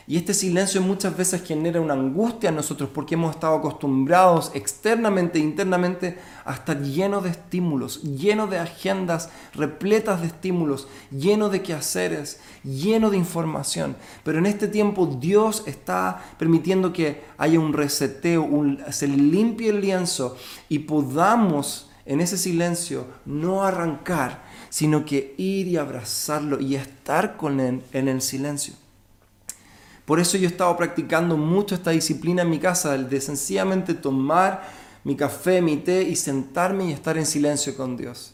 Y 0.07 0.17
este 0.17 0.33
silencio 0.33 0.81
muchas 0.81 1.15
veces 1.15 1.43
genera 1.43 1.79
una 1.79 1.93
angustia 1.93 2.49
en 2.49 2.55
nosotros 2.55 2.89
porque 2.93 3.15
hemos 3.15 3.35
estado 3.35 3.55
acostumbrados 3.55 4.51
externamente 4.53 5.39
e 5.39 5.41
internamente 5.41 6.17
a 6.43 6.53
estar 6.53 6.81
llenos 6.81 7.23
de 7.23 7.29
estímulos, 7.29 8.01
llenos 8.01 8.49
de 8.49 8.59
agendas 8.59 9.29
repletas 9.53 10.21
de 10.21 10.27
estímulos, 10.27 10.87
llenos 11.11 11.51
de 11.51 11.61
quehaceres, 11.61 12.39
llenos 12.63 13.11
de 13.11 13.17
información. 13.17 13.95
Pero 14.23 14.39
en 14.39 14.47
este 14.47 14.67
tiempo 14.67 15.05
Dios 15.05 15.63
está 15.65 16.23
permitiendo 16.37 16.93
que 16.93 17.23
haya 17.37 17.59
un 17.59 17.73
reseteo, 17.73 18.47
se 18.89 19.07
limpie 19.07 19.69
el 19.69 19.81
lienzo 19.81 20.35
y 20.67 20.79
podamos 20.79 21.89
en 22.05 22.21
ese 22.21 22.37
silencio 22.37 23.05
no 23.25 23.63
arrancar, 23.63 24.43
sino 24.69 25.05
que 25.05 25.35
ir 25.37 25.67
y 25.67 25.77
abrazarlo 25.77 26.59
y 26.59 26.75
estar 26.75 27.37
con 27.37 27.59
él 27.59 27.83
en 27.93 28.07
el 28.07 28.21
silencio. 28.21 28.80
Por 30.11 30.19
eso 30.19 30.37
yo 30.37 30.43
he 30.43 30.51
estado 30.51 30.75
practicando 30.75 31.37
mucho 31.37 31.73
esta 31.73 31.91
disciplina 31.91 32.41
en 32.41 32.49
mi 32.49 32.59
casa, 32.59 32.95
el 32.95 33.07
de 33.07 33.21
sencillamente 33.21 33.93
tomar 33.93 34.69
mi 35.05 35.15
café, 35.15 35.61
mi 35.61 35.77
té 35.77 36.03
y 36.03 36.17
sentarme 36.17 36.89
y 36.89 36.91
estar 36.91 37.17
en 37.17 37.25
silencio 37.25 37.77
con 37.77 37.95
Dios. 37.95 38.33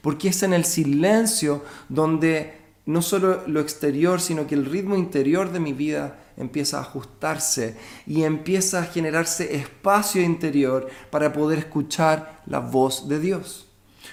Porque 0.00 0.28
es 0.28 0.42
en 0.44 0.54
el 0.54 0.64
silencio 0.64 1.62
donde 1.90 2.54
no 2.86 3.02
solo 3.02 3.46
lo 3.46 3.60
exterior, 3.60 4.22
sino 4.22 4.46
que 4.46 4.54
el 4.54 4.64
ritmo 4.64 4.96
interior 4.96 5.52
de 5.52 5.60
mi 5.60 5.74
vida 5.74 6.20
empieza 6.38 6.78
a 6.78 6.84
ajustarse 6.84 7.76
y 8.06 8.22
empieza 8.22 8.78
a 8.78 8.86
generarse 8.86 9.54
espacio 9.54 10.22
interior 10.22 10.88
para 11.10 11.34
poder 11.34 11.58
escuchar 11.58 12.40
la 12.46 12.60
voz 12.60 13.10
de 13.10 13.20
Dios. 13.20 13.66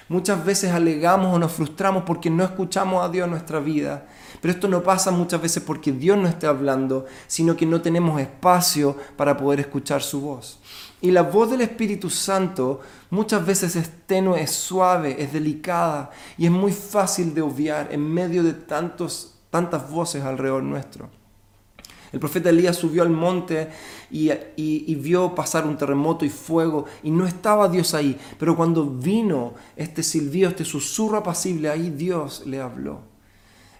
Muchas 0.09 0.43
veces 0.43 0.71
alegamos 0.71 1.33
o 1.33 1.39
nos 1.39 1.53
frustramos 1.53 2.03
porque 2.03 2.29
no 2.29 2.43
escuchamos 2.43 3.05
a 3.05 3.07
Dios 3.07 3.23
en 3.23 3.31
nuestra 3.31 3.61
vida 3.61 4.07
pero 4.41 4.53
esto 4.53 4.67
no 4.67 4.84
pasa 4.84 5.12
muchas 5.12 5.41
veces 5.41 5.63
porque 5.63 5.91
Dios 5.91 6.17
no 6.17 6.27
esté 6.27 6.48
hablando, 6.48 7.06
sino 7.27 7.56
que 7.56 7.65
no 7.65 7.82
tenemos 7.82 8.20
espacio 8.20 8.96
para 9.15 9.38
poder 9.38 9.60
escuchar 9.60 10.01
su 10.01 10.22
voz. 10.22 10.60
Y 11.01 11.12
la 11.12 11.24
voz 11.24 11.51
del 11.51 11.62
Espíritu 11.62 12.10
Santo 12.10 12.82
muchas 13.10 13.46
veces 13.46 13.75
es 13.75 13.89
tenue, 14.08 14.41
es 14.41 14.51
suave, 14.51 15.22
es 15.22 15.32
delicada 15.32 16.10
y 16.38 16.46
es 16.46 16.51
muy 16.51 16.72
fácil 16.72 17.34
de 17.34 17.41
obviar 17.41 17.89
en 17.91 18.01
medio 18.01 18.44
de 18.44 18.53
tantos, 18.53 19.36
tantas 19.51 19.89
voces 19.89 20.24
alrededor 20.24 20.63
nuestro. 20.63 21.10
El 22.12 22.20
profeta 22.20 22.50
Elías 22.50 22.77
subió 22.77 23.03
al 23.03 23.10
monte 23.10 23.70
y, 24.10 24.32
y, 24.56 24.96
vio 24.96 25.36
pasar 25.36 25.67
un 25.67 25.77
terremoto 25.77 26.24
y 26.24 26.29
fuego 26.29 26.86
y 27.03 27.12
no 27.12 27.27
estaba 27.27 27.67
Dios 27.67 27.94
ahí, 27.94 28.17
pero 28.39 28.56
cuando 28.56 28.86
vino 28.86 29.56
este 29.75 30.01
silbido, 30.03 30.50
este 30.50 30.63
susurro 30.63 31.17
apacible, 31.17 31.70
ahí 31.70 31.89
Dios 31.89 32.44
le 32.46 32.62
habló. 32.62 33.01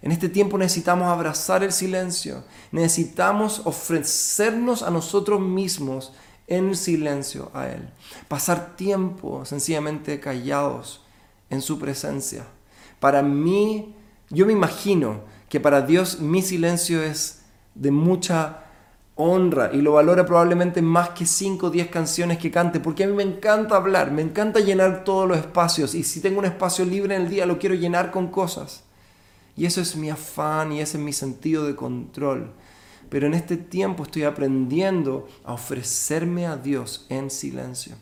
En 0.02 0.12
este 0.12 0.28
tiempo 0.28 0.58
necesitamos 0.58 1.08
abrazar 1.08 1.62
el 1.64 1.72
silencio, 1.72 2.44
necesitamos 2.70 3.62
ofrecernos 3.64 4.82
a 4.82 4.90
nosotros 4.90 5.40
mismos 5.40 6.12
en 6.46 6.76
silencio 6.76 7.50
a 7.52 7.68
Él, 7.68 7.90
pasar 8.28 8.76
tiempo 8.76 9.44
sencillamente 9.44 10.20
callados 10.20 11.02
en 11.50 11.62
su 11.62 11.78
presencia. 11.78 12.44
Para 13.00 13.22
mí, 13.22 13.94
yo 14.30 14.46
me 14.46 14.52
imagino 14.52 15.22
que 15.48 15.60
para 15.60 15.82
Dios 15.82 16.20
mi 16.20 16.42
silencio 16.42 17.02
es 17.02 17.42
de 17.74 17.90
mucha 17.90 18.64
honra 19.14 19.70
y 19.72 19.78
lo 19.82 19.92
valora 19.92 20.24
probablemente 20.24 20.80
más 20.80 21.10
que 21.10 21.26
5 21.26 21.66
o 21.66 21.70
10 21.70 21.88
canciones 21.88 22.38
que 22.38 22.50
cante, 22.50 22.78
porque 22.80 23.04
a 23.04 23.08
mí 23.08 23.14
me 23.14 23.24
encanta 23.24 23.76
hablar, 23.76 24.12
me 24.12 24.22
encanta 24.22 24.60
llenar 24.60 25.04
todos 25.04 25.28
los 25.28 25.38
espacios 25.38 25.94
y 25.94 26.04
si 26.04 26.20
tengo 26.20 26.38
un 26.38 26.44
espacio 26.44 26.84
libre 26.84 27.16
en 27.16 27.22
el 27.22 27.28
día 27.28 27.44
lo 27.44 27.58
quiero 27.58 27.74
llenar 27.74 28.10
con 28.10 28.28
cosas. 28.28 28.84
Y 29.58 29.66
eso 29.66 29.80
es 29.80 29.96
mi 29.96 30.08
afán 30.08 30.70
y 30.70 30.80
ese 30.80 30.98
es 30.98 31.02
mi 31.02 31.12
sentido 31.12 31.66
de 31.66 31.74
control. 31.74 32.52
Pero 33.10 33.26
en 33.26 33.34
este 33.34 33.56
tiempo 33.56 34.04
estoy 34.04 34.22
aprendiendo 34.22 35.26
a 35.42 35.54
ofrecerme 35.54 36.46
a 36.46 36.56
Dios 36.56 37.06
en 37.08 37.28
silencio. 37.28 37.96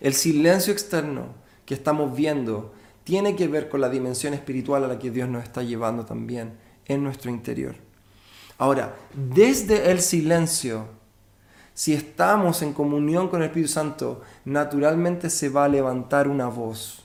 El 0.00 0.14
silencio 0.14 0.72
externo 0.72 1.26
que 1.66 1.74
estamos 1.74 2.16
viendo 2.16 2.72
tiene 3.04 3.36
que 3.36 3.46
ver 3.46 3.68
con 3.68 3.82
la 3.82 3.90
dimensión 3.90 4.32
espiritual 4.32 4.84
a 4.84 4.88
la 4.88 4.98
que 4.98 5.10
Dios 5.10 5.28
nos 5.28 5.44
está 5.44 5.62
llevando 5.62 6.06
también 6.06 6.54
en 6.86 7.04
nuestro 7.04 7.30
interior. 7.30 7.74
Ahora, 8.56 8.96
desde 9.12 9.90
el 9.90 10.00
silencio, 10.00 10.86
si 11.74 11.92
estamos 11.92 12.62
en 12.62 12.72
comunión 12.72 13.28
con 13.28 13.42
el 13.42 13.48
Espíritu 13.48 13.70
Santo, 13.70 14.22
naturalmente 14.46 15.28
se 15.28 15.50
va 15.50 15.66
a 15.66 15.68
levantar 15.68 16.26
una 16.26 16.46
voz 16.46 17.01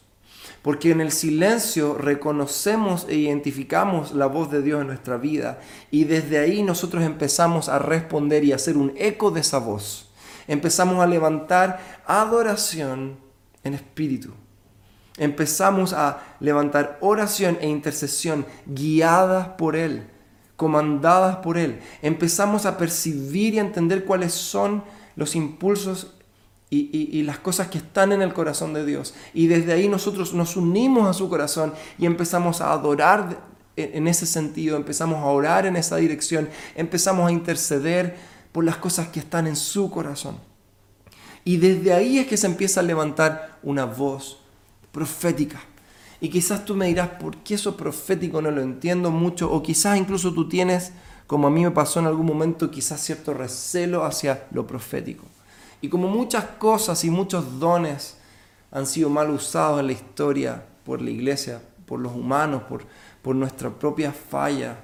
porque 0.68 0.92
en 0.92 1.00
el 1.00 1.14
silencio 1.14 1.94
reconocemos 1.94 3.06
e 3.08 3.16
identificamos 3.16 4.12
la 4.12 4.26
voz 4.26 4.52
de 4.52 4.62
Dios 4.62 4.82
en 4.82 4.88
nuestra 4.88 5.16
vida 5.16 5.62
y 5.92 6.04
desde 6.04 6.40
ahí 6.40 6.62
nosotros 6.62 7.06
empezamos 7.06 7.70
a 7.70 7.80
responder 7.80 8.44
y 8.44 8.52
hacer 8.52 8.76
un 8.76 8.92
eco 8.98 9.32
de 9.32 9.40
esa 9.40 9.60
voz. 9.60 10.10
Empezamos 10.46 11.02
a 11.02 11.08
levantar 11.08 12.02
adoración 12.06 13.16
en 13.64 13.76
espíritu. 13.76 14.34
Empezamos 15.16 15.94
a 15.94 16.36
levantar 16.42 16.98
oración 17.00 17.58
e 17.62 17.70
intercesión 17.70 18.46
guiadas 18.66 19.48
por 19.58 19.78
Él, 19.78 20.10
comandadas 20.58 21.38
por 21.38 21.58
Él. 21.58 21.80
Empezamos 22.02 22.66
a 22.66 22.78
percibir 22.78 23.54
y 23.54 23.60
a 23.60 23.62
entender 23.62 24.04
cuáles 24.04 24.34
son 24.34 24.84
los 25.16 25.34
impulsos 25.34 26.17
y, 26.70 27.24
las 27.24 27.40
cosas 27.40 27.68
que 27.68 27.78
están 27.78 28.12
en 28.12 28.22
el 28.22 28.34
corazón 28.34 28.74
de 28.74 28.86
Dios. 28.86 29.14
Y 29.34 29.48
desde 29.48 29.74
ahí 29.74 29.88
nosotros 29.88 30.34
nos 30.34 30.58
unimos 30.58 31.08
a 31.08 31.14
su 31.14 31.30
corazón 31.30 31.74
y 31.98 32.06
empezamos 32.06 32.62
a 32.62 32.72
adorar 32.72 33.42
en 33.76 34.08
ese 34.08 34.26
sentido, 34.26 34.76
empezamos 34.76 35.20
a 35.20 35.28
orar 35.28 35.66
en 35.66 35.76
esa 35.76 35.98
dirección, 35.98 36.50
empezamos 36.76 37.28
a 37.28 37.32
interceder 37.32 38.18
por 38.52 38.64
las 38.64 38.78
cosas 38.78 39.10
que 39.10 39.20
están 39.20 39.48
en 39.48 39.56
su 39.56 39.90
corazón. 39.92 40.38
Y 41.46 41.58
desde 41.58 41.94
ahí 41.94 42.18
es 42.18 42.28
que 42.28 42.38
se 42.38 42.48
empieza 42.48 42.82
a 42.82 42.84
levantar 42.84 43.60
una 43.64 43.86
voz 43.86 44.40
profética. 44.92 45.62
Y 46.20 46.30
quizás 46.30 46.66
tú 46.66 46.76
me 46.76 46.88
dirás, 46.88 47.10
¿por 47.20 47.38
qué 47.38 47.54
eso 47.54 47.78
profético 47.78 48.42
no 48.42 48.52
lo 48.52 48.62
entiendo 48.62 49.12
mucho? 49.12 49.52
O 49.52 49.62
quizás 49.62 49.98
incluso 49.98 50.34
tú 50.34 50.50
tienes, 50.50 50.92
como 51.28 51.48
a 51.48 51.52
mí 51.52 51.64
me 51.64 51.72
pasó 51.72 52.00
en 52.00 52.08
algún 52.08 52.26
momento, 52.26 52.72
quizás 52.72 53.00
cierto 53.02 53.34
recelo 53.34 54.04
hacia 54.04 54.48
lo 54.52 54.66
profético. 54.66 55.24
Y 55.82 55.90
como 55.90 56.08
muchas 56.08 56.46
cosas 56.58 57.04
y 57.04 57.10
muchos 57.10 57.60
dones 57.60 58.18
han 58.72 58.86
sido 58.86 59.10
mal 59.10 59.30
usados 59.30 59.80
en 59.80 59.88
la 59.88 59.94
historia 59.94 60.64
por 60.84 61.02
la 61.02 61.10
iglesia, 61.10 61.62
por 61.86 62.00
los 62.00 62.14
humanos, 62.14 62.64
por, 62.64 62.84
por 63.22 63.36
nuestra 63.36 63.70
propia 63.70 64.12
falla, 64.12 64.80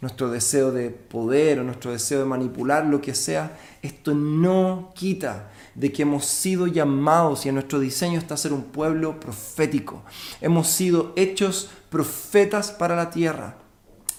nuestro 0.00 0.28
deseo 0.28 0.70
de 0.70 0.90
poder 0.90 1.58
o 1.60 1.64
nuestro 1.64 1.92
deseo 1.92 2.18
de 2.20 2.24
manipular, 2.26 2.84
lo 2.84 3.00
que 3.00 3.14
sea, 3.14 3.58
esto 3.80 4.14
no 4.14 4.92
quita 4.94 5.50
de 5.74 5.92
que 5.92 6.02
hemos 6.02 6.26
sido 6.26 6.66
llamados 6.66 7.44
y 7.44 7.48
en 7.48 7.54
nuestro 7.54 7.80
diseño 7.80 8.18
está 8.18 8.36
ser 8.36 8.52
un 8.52 8.64
pueblo 8.64 9.18
profético. 9.18 10.02
Hemos 10.40 10.68
sido 10.68 11.12
hechos 11.16 11.70
profetas 11.90 12.70
para 12.70 12.96
la 12.96 13.10
tierra, 13.10 13.56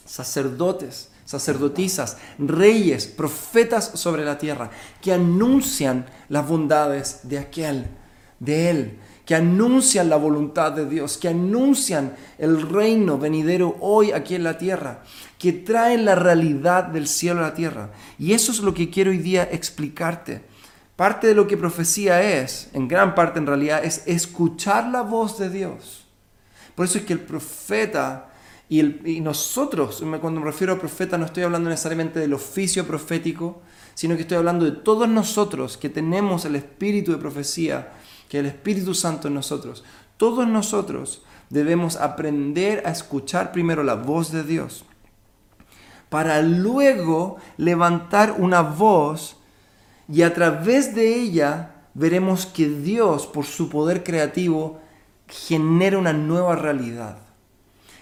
sacerdotes 0.06 1.12
sacerdotisas, 1.26 2.18
reyes, 2.38 3.08
profetas 3.08 3.92
sobre 3.96 4.24
la 4.24 4.38
tierra, 4.38 4.70
que 5.02 5.12
anuncian 5.12 6.06
las 6.30 6.48
bondades 6.48 7.22
de 7.24 7.40
aquel, 7.40 7.88
de 8.40 8.70
Él, 8.70 9.00
que 9.26 9.36
anuncian 9.36 10.08
la 10.08 10.18
voluntad 10.18 10.72
de 10.72 10.86
Dios, 10.86 11.18
que 11.18 11.30
anuncian 11.30 12.16
el 12.38 12.62
reino 12.62 13.18
venidero 13.18 13.76
hoy 13.82 14.12
aquí 14.12 14.36
en 14.36 14.44
la 14.44 14.58
tierra, 14.58 15.04
que 15.40 15.52
traen 15.52 16.06
la 16.06 16.16
realidad 16.16 16.86
del 16.86 17.08
cielo 17.08 17.40
a 17.40 17.50
la 17.50 17.54
tierra. 17.56 17.90
Y 18.20 18.34
eso 18.34 18.52
es 18.52 18.60
lo 18.60 18.74
que 18.74 18.92
quiero 18.92 19.10
hoy 19.10 19.18
día 19.18 19.50
explicarte. 19.52 20.44
Parte 20.96 21.28
de 21.28 21.36
lo 21.36 21.48
que 21.48 21.58
profecía 21.58 22.22
es, 22.22 22.70
en 22.74 22.88
gran 22.88 23.16
parte 23.16 23.40
en 23.40 23.48
realidad, 23.48 23.84
es 23.84 24.04
escuchar 24.06 24.88
la 24.90 25.02
voz 25.02 25.40
de 25.40 25.50
Dios. 25.50 26.06
Por 26.76 26.86
eso 26.86 27.00
es 27.00 27.06
que 27.06 27.14
el 27.14 27.20
profeta 27.20 28.30
y, 28.68 28.82
nosotros, 29.22 30.04
cuando 30.22 30.40
me 30.40 30.46
refiero 30.46 30.74
a 30.74 30.80
profeta, 30.80 31.18
no 31.18 31.26
estoy 31.26 31.44
hablando 31.44 31.70
necesariamente 31.70 32.20
del 32.20 32.34
oficio 32.34 32.86
profético, 32.86 33.62
sino 33.94 34.16
que 34.16 34.24
estoy 34.24 34.38
hablando 34.38 34.66
de 34.66 34.72
todos 34.72 35.08
nosotros 35.08 35.78
que 35.78 35.90
tenemos 35.90 36.46
el 36.46 36.56
espíritu 36.56 37.12
de 37.12 37.18
profecía, 37.18 37.94
que 38.28 38.40
el 38.40 38.48
Espíritu 38.48 38.94
Santo 38.94 39.28
en 39.28 39.36
nosotros. 39.36 39.84
Todos 40.18 40.48
nosotros 40.48 41.22
debemos 41.50 41.96
aprender 41.98 42.82
a 42.86 42.92
escuchar 42.92 43.52
primero 43.52 43.84
la 43.84 43.96
voz 43.96 44.32
de 44.32 44.44
Dios 44.44 44.86
para 46.10 46.42
luego 46.42 47.38
levantar 47.58 48.36
una 48.38 48.62
voz 48.62 49.38
y 50.08 50.22
a 50.22 50.34
través 50.34 50.96
de 50.96 51.16
ella 51.16 51.72
veremos 51.94 52.46
que 52.46 52.70
Dios, 52.70 53.28
por 53.28 53.46
su 53.46 53.70
poder 53.70 54.04
creativo, 54.04 54.80
genera 55.28 55.98
una 55.98 56.14
nueva 56.14 56.56
realidad. 56.56 57.18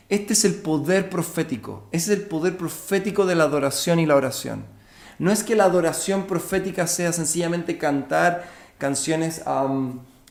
Este 0.10 0.34
es 0.34 0.46
el 0.46 0.56
poder 0.56 1.10
profético, 1.10 1.88
ese 1.92 2.14
es 2.14 2.20
el 2.20 2.26
poder 2.26 2.58
profético 2.58 3.26
de 3.26 3.36
la 3.36 3.46
adoración 3.46 4.00
y 4.00 4.06
la 4.06 4.16
oración. 4.16 4.66
No 5.20 5.32
es 5.32 5.44
que 5.44 5.56
la 5.56 5.66
adoración 5.66 6.26
profética 6.28 6.88
sea 6.88 7.14
sencillamente 7.14 7.78
cantar 7.78 8.44
canciones 8.78 9.42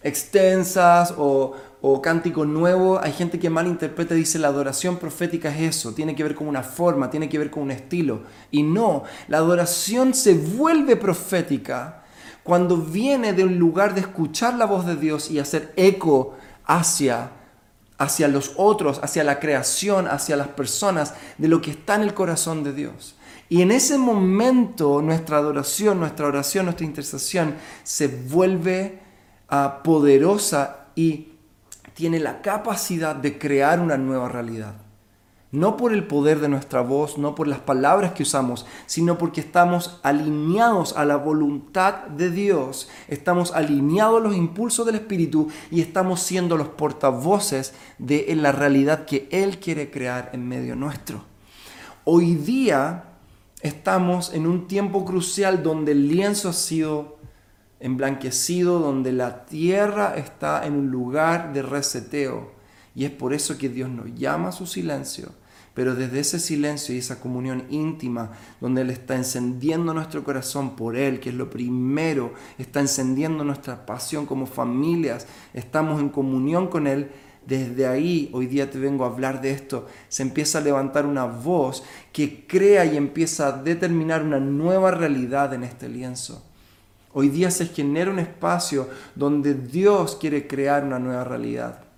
extensas 0.02 1.14
o, 1.17 1.55
o 1.81 2.02
cántico 2.02 2.45
nuevo, 2.45 3.00
hay 3.00 3.12
gente 3.12 3.38
que 3.38 3.49
malinterpreta 3.49 4.14
y 4.14 4.19
dice 4.19 4.38
la 4.38 4.49
adoración 4.49 4.99
profética 4.99 5.49
es 5.49 5.76
eso, 5.76 5.95
tiene 5.95 6.14
que 6.14 6.23
ver 6.23 6.35
con 6.35 6.49
una 6.49 6.62
forma, 6.62 7.11
tiene 7.11 7.29
que 7.29 7.38
ver 7.38 7.50
con 7.50 7.64
un 7.64 7.71
estilo. 7.71 8.23
Y 8.50 8.62
no, 8.62 9.05
la 9.29 9.38
adoración 9.38 10.14
se 10.14 10.35
vuelve 10.35 10.97
profética 10.97 12.02
cuando 12.43 12.76
viene 12.76 13.33
de 13.33 13.45
un 13.45 13.59
lugar 13.59 13.95
de 13.95 14.00
escuchar 14.00 14.55
la 14.55 14.67
voz 14.67 14.87
de 14.87 14.97
Dios 14.97 15.31
y 15.31 15.38
hacer 15.38 15.73
eco 15.76 16.37
hacia 16.64 17.31
hacia 18.02 18.26
los 18.26 18.52
otros, 18.56 18.99
hacia 19.02 19.23
la 19.23 19.38
creación, 19.38 20.09
hacia 20.09 20.37
las 20.37 20.49
personas, 20.49 21.14
de 21.38 21.47
lo 21.47 21.62
que 21.62 21.71
está 21.71 21.94
en 21.94 22.02
el 22.02 22.14
corazón 22.14 22.64
de 22.64 22.73
Dios. 22.73 23.14
Y 23.49 23.62
en 23.62 23.71
ese 23.71 23.97
momento 23.97 25.00
nuestra 25.00 25.37
adoración, 25.37 26.00
nuestra 26.00 26.26
oración, 26.26 26.66
nuestra 26.66 26.85
intercesión 26.85 27.54
se 27.85 28.09
vuelve 28.09 28.99
ah, 29.49 29.82
poderosa 29.85 30.87
y 30.97 31.35
tiene 31.94 32.18
la 32.18 32.42
capacidad 32.42 33.14
de 33.14 33.38
crear 33.38 33.78
una 33.78 33.97
nueva 33.97 34.28
realidad. 34.28 34.75
No 35.52 35.76
por 35.76 35.92
el 35.92 36.06
poder 36.06 36.40
de 36.40 36.49
nuestra 36.49 36.80
voz, 36.80 37.18
no 37.18 37.35
por 37.35 37.47
las 37.47 37.61
palabras 37.61 38.12
que 38.12 38.23
usamos, 38.23 38.64
sino 38.87 39.18
porque 39.18 39.42
estamos 39.42 40.00
alineados 40.02 40.97
a 40.97 41.04
la 41.04 41.16
voluntad 41.16 42.06
de 42.06 42.30
Dios, 42.30 42.88
estamos 43.06 43.52
alineados 43.52 44.18
a 44.18 44.25
los 44.25 44.35
impulsos 44.35 44.87
del 44.87 44.94
Espíritu 44.94 45.49
y 45.71 45.82
estamos 45.82 46.21
siendo 46.21 46.56
los 46.56 46.68
portavoces 46.68 47.75
de 47.99 48.35
la 48.35 48.50
realidad 48.52 49.04
que 49.04 49.28
Él 49.30 49.59
quiere 49.59 49.90
crear 49.90 50.30
en 50.32 50.49
medio 50.49 50.75
nuestro. 50.75 51.23
Hoy 52.04 52.35
día 52.35 53.04
estamos 53.61 54.32
en 54.32 54.47
un 54.47 54.66
tiempo 54.66 55.04
crucial 55.04 55.62
donde 55.62 55.92
el 55.92 56.09
lienzo 56.09 56.49
ha 56.49 56.54
sido 56.54 57.18
emblanquecido, 57.78 58.78
donde 58.78 59.12
la 59.12 59.44
tierra 59.44 60.14
está 60.16 60.66
en 60.66 60.76
un 60.76 60.90
lugar 60.90 61.52
de 61.52 61.61
reseteo. 61.61 62.52
Y 62.94 63.04
es 63.04 63.11
por 63.11 63.35
eso 63.35 63.59
que 63.59 63.68
Dios 63.68 63.90
nos 63.90 64.14
llama 64.14 64.49
a 64.49 64.52
su 64.52 64.66
silencio 64.66 65.42
pero 65.75 65.95
desde 65.95 66.21
ese 66.21 66.38
silencio 66.38 66.95
y 66.95 66.99
esa 66.99 67.21
comunión 67.21 67.64
íntima, 67.71 68.33
donde 68.61 68.83
Él 68.83 68.91
está 68.91 69.14
encendiendo 69.17 69.95
nuestro 69.95 70.23
corazón 70.23 70.76
por 70.76 70.97
Él, 70.97 71.19
que 71.21 71.31
es 71.31 71.35
lo 71.35 71.49
primero, 71.49 72.35
está 72.59 72.81
encendiendo 72.81 73.43
nuestra 73.45 73.87
pasión 73.87 74.26
como 74.26 74.47
familias, 74.47 75.26
estamos 75.55 76.00
en 76.00 76.11
comunión 76.11 76.69
con 76.69 76.87
Él, 76.87 77.11
desde 77.47 77.87
ahí, 77.87 78.31
hoy 78.33 78.47
día 78.47 78.71
te 78.71 78.79
vengo 78.79 79.05
a 79.05 79.09
hablar 79.09 79.41
de 79.41 79.50
esto, 79.50 79.87
se 80.09 80.23
empieza 80.23 80.59
a 80.59 80.62
levantar 80.62 81.07
una 81.07 81.25
voz 81.25 81.83
que 82.12 82.47
crea 82.47 82.85
y 82.85 82.97
empieza 82.97 83.49
a 83.49 83.52
determinar 83.52 84.23
una 84.23 84.38
nueva 84.38 84.93
realidad 84.93 85.52
en 85.55 85.64
este 85.64 85.88
lienzo. 85.88 86.45
Hoy 87.14 87.31
día 87.31 87.50
se 87.50 87.67
genera 87.67 88.11
un 88.11 88.21
espacio 88.21 88.88
donde 89.14 89.55
Dios 89.55 90.17
quiere 90.17 90.47
crear 90.47 90.85
una 90.85 90.99
nueva 90.99 91.25
realidad 91.25 91.92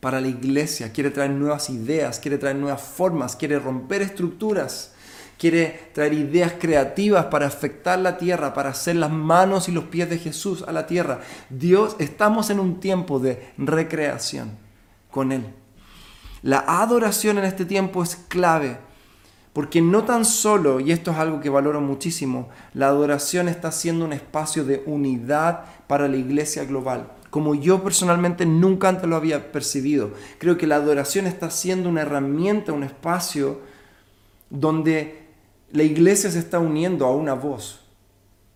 para 0.00 0.20
la 0.20 0.28
iglesia, 0.28 0.92
quiere 0.92 1.10
traer 1.10 1.30
nuevas 1.30 1.70
ideas, 1.70 2.20
quiere 2.20 2.38
traer 2.38 2.56
nuevas 2.56 2.82
formas, 2.82 3.36
quiere 3.36 3.58
romper 3.58 4.02
estructuras, 4.02 4.92
quiere 5.38 5.90
traer 5.94 6.12
ideas 6.12 6.54
creativas 6.58 7.26
para 7.26 7.46
afectar 7.46 7.98
la 7.98 8.18
tierra, 8.18 8.54
para 8.54 8.70
hacer 8.70 8.96
las 8.96 9.10
manos 9.10 9.68
y 9.68 9.72
los 9.72 9.84
pies 9.84 10.08
de 10.08 10.18
Jesús 10.18 10.64
a 10.66 10.72
la 10.72 10.86
tierra. 10.86 11.20
Dios, 11.50 11.96
estamos 11.98 12.50
en 12.50 12.60
un 12.60 12.80
tiempo 12.80 13.18
de 13.18 13.52
recreación 13.58 14.52
con 15.10 15.32
Él. 15.32 15.46
La 16.42 16.64
adoración 16.66 17.38
en 17.38 17.44
este 17.44 17.64
tiempo 17.64 18.02
es 18.02 18.16
clave, 18.28 18.78
porque 19.52 19.80
no 19.80 20.04
tan 20.04 20.24
solo, 20.26 20.80
y 20.80 20.92
esto 20.92 21.10
es 21.10 21.16
algo 21.16 21.40
que 21.40 21.48
valoro 21.48 21.80
muchísimo, 21.80 22.50
la 22.74 22.88
adoración 22.88 23.48
está 23.48 23.72
siendo 23.72 24.04
un 24.04 24.12
espacio 24.12 24.64
de 24.64 24.82
unidad 24.86 25.64
para 25.86 26.06
la 26.08 26.16
iglesia 26.16 26.64
global 26.64 27.15
como 27.30 27.54
yo 27.54 27.82
personalmente 27.82 28.46
nunca 28.46 28.88
antes 28.88 29.08
lo 29.08 29.16
había 29.16 29.52
percibido. 29.52 30.12
Creo 30.38 30.56
que 30.56 30.66
la 30.66 30.76
adoración 30.76 31.26
está 31.26 31.50
siendo 31.50 31.88
una 31.88 32.02
herramienta, 32.02 32.72
un 32.72 32.84
espacio 32.84 33.60
donde 34.50 35.26
la 35.72 35.82
iglesia 35.82 36.30
se 36.30 36.38
está 36.38 36.58
uniendo 36.58 37.06
a 37.06 37.14
una 37.14 37.34
voz. 37.34 37.86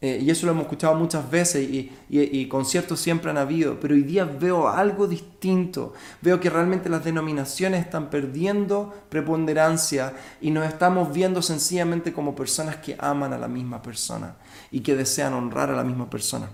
Eh, 0.03 0.19
y 0.23 0.31
eso 0.31 0.47
lo 0.47 0.53
hemos 0.53 0.63
escuchado 0.63 0.95
muchas 0.95 1.31
veces 1.31 1.69
y, 1.69 1.93
y, 2.09 2.49
conciertos 2.49 3.01
siempre 3.01 3.31
han 3.31 3.37
habido, 3.37 3.79
pero 3.79 3.95
hoy 3.95 4.03
día 4.03 4.25
veo 4.25 4.67
algo 4.67 5.07
distinto. 5.07 5.93
Veo 6.23 6.41
que 6.41 6.49
realmente 6.49 6.89
las 6.89 7.05
denominaciones 7.05 7.85
están 7.85 8.09
perdiendo 8.09 8.95
preponderancia 9.11 10.15
y 10.41 10.53
nos 10.53 10.67
estamos 10.67 11.13
viendo 11.13 11.43
sencillamente 11.43 12.15
como 12.15 12.35
personas 12.35 12.77
que 12.77 12.97
aman 12.99 13.35
a 13.35 13.39
la 13.39 13.49
misma 13.49 13.83
persona 13.83 14.37
y 14.71 14.81
que 14.81 14.97
desean 14.97 15.35
honrar 15.35 15.69
a 15.69 15.77
la 15.77 15.85
misma 15.85 16.09
persona. 16.09 16.49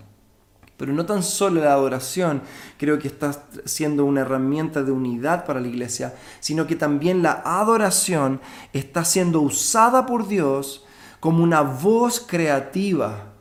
Pero 0.77 0.93
no 0.93 1.07
tan 1.07 1.23
solo 1.23 1.62
la 1.62 1.73
adoración 1.73 2.43
creo 2.77 2.99
que 2.99 3.09
está 3.09 3.45
siendo 3.65 4.05
una 4.05 4.21
herramienta 4.21 4.83
de 4.83 4.93
unidad 4.93 5.47
para 5.47 5.61
la 5.61 5.69
iglesia, 5.69 6.15
sino 6.41 6.67
que 6.67 6.77
también 6.77 7.23
la 7.23 7.43
adoración 7.45 8.41
está 8.73 9.05
siendo 9.05 9.41
usada 9.41 10.05
por 10.05 10.29
Dios 10.29 10.85
como 11.21 11.43
una 11.43 11.62
voz 11.62 12.21
creativa 12.21 13.33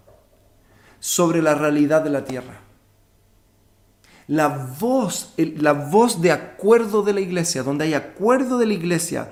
sobre 1.00 1.42
la 1.42 1.56
realidad 1.56 2.02
de 2.02 2.10
la 2.10 2.24
tierra. 2.24 2.62
La 4.28 4.48
voz, 4.80 5.36
la 5.38 5.74
voz 5.74 6.20
de 6.20 6.32
acuerdo 6.32 7.04
de 7.04 7.14
la 7.14 7.20
iglesia, 7.20 7.62
donde 7.62 7.86
hay 7.86 7.94
acuerdo 7.94 8.58
de 8.58 8.66
la 8.66 8.74
iglesia, 8.74 9.30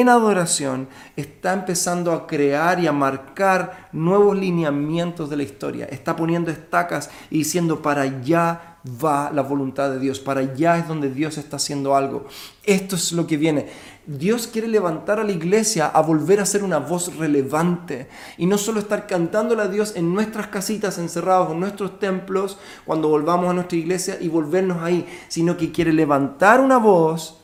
en 0.00 0.08
adoración 0.08 0.88
está 1.16 1.52
empezando 1.52 2.12
a 2.12 2.26
crear 2.26 2.80
y 2.80 2.86
a 2.86 2.92
marcar 2.92 3.90
nuevos 3.92 4.34
lineamientos 4.38 5.28
de 5.28 5.36
la 5.36 5.42
historia. 5.42 5.84
Está 5.84 6.16
poniendo 6.16 6.50
estacas 6.50 7.10
y 7.28 7.38
diciendo 7.38 7.82
para 7.82 8.00
allá 8.00 8.78
va 8.86 9.30
la 9.30 9.42
voluntad 9.42 9.90
de 9.90 9.98
Dios, 9.98 10.18
para 10.18 10.40
allá 10.40 10.78
es 10.78 10.88
donde 10.88 11.10
Dios 11.10 11.36
está 11.36 11.56
haciendo 11.56 11.94
algo. 11.94 12.24
Esto 12.64 12.96
es 12.96 13.12
lo 13.12 13.26
que 13.26 13.36
viene. 13.36 13.66
Dios 14.06 14.46
quiere 14.46 14.66
levantar 14.66 15.20
a 15.20 15.24
la 15.24 15.32
iglesia 15.32 15.88
a 15.88 16.00
volver 16.00 16.40
a 16.40 16.46
ser 16.46 16.64
una 16.64 16.78
voz 16.78 17.14
relevante 17.16 18.08
y 18.38 18.46
no 18.46 18.56
solo 18.56 18.80
estar 18.80 19.06
cantándole 19.06 19.60
a 19.60 19.68
Dios 19.68 19.92
en 19.94 20.14
nuestras 20.14 20.46
casitas 20.46 20.96
encerrados, 20.96 21.52
en 21.52 21.60
nuestros 21.60 21.98
templos, 21.98 22.56
cuando 22.86 23.08
volvamos 23.08 23.50
a 23.50 23.52
nuestra 23.52 23.76
iglesia 23.76 24.16
y 24.18 24.28
volvernos 24.28 24.82
ahí, 24.82 25.06
sino 25.28 25.58
que 25.58 25.70
quiere 25.70 25.92
levantar 25.92 26.60
una 26.60 26.78
voz 26.78 27.41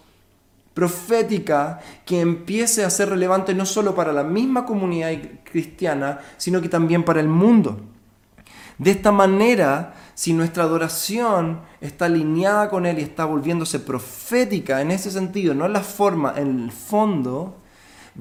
profética 0.79 1.81
que 2.07 2.21
empiece 2.21 2.85
a 2.85 2.91
ser 2.91 3.09
relevante 3.09 3.53
no 3.53 3.67
solo 3.67 3.97
para 3.97 4.13
la 4.13 4.23
misma 4.23 4.65
comunidad 4.65 5.11
cristiana, 5.43 6.21
sino 6.37 6.63
que 6.63 6.69
también 6.69 7.03
para 7.03 7.19
el 7.19 7.27
mundo. 7.27 7.81
De 8.79 8.93
esta 8.93 9.11
manera, 9.11 9.95
si 10.15 10.33
nuestra 10.33 10.63
adoración 10.63 11.63
está 11.81 12.05
alineada 12.05 12.71
con 12.71 12.87
Él 12.87 13.01
y 13.01 13.03
está 13.03 13.25
volviéndose 13.25 13.81
profética 13.81 14.81
en 14.81 14.93
ese 14.93 15.11
sentido, 15.11 15.53
no 15.53 15.67
en 15.67 15.73
la 15.73 15.81
forma, 15.81 16.35
en 16.37 16.67
el 16.67 16.71
fondo, 16.71 17.57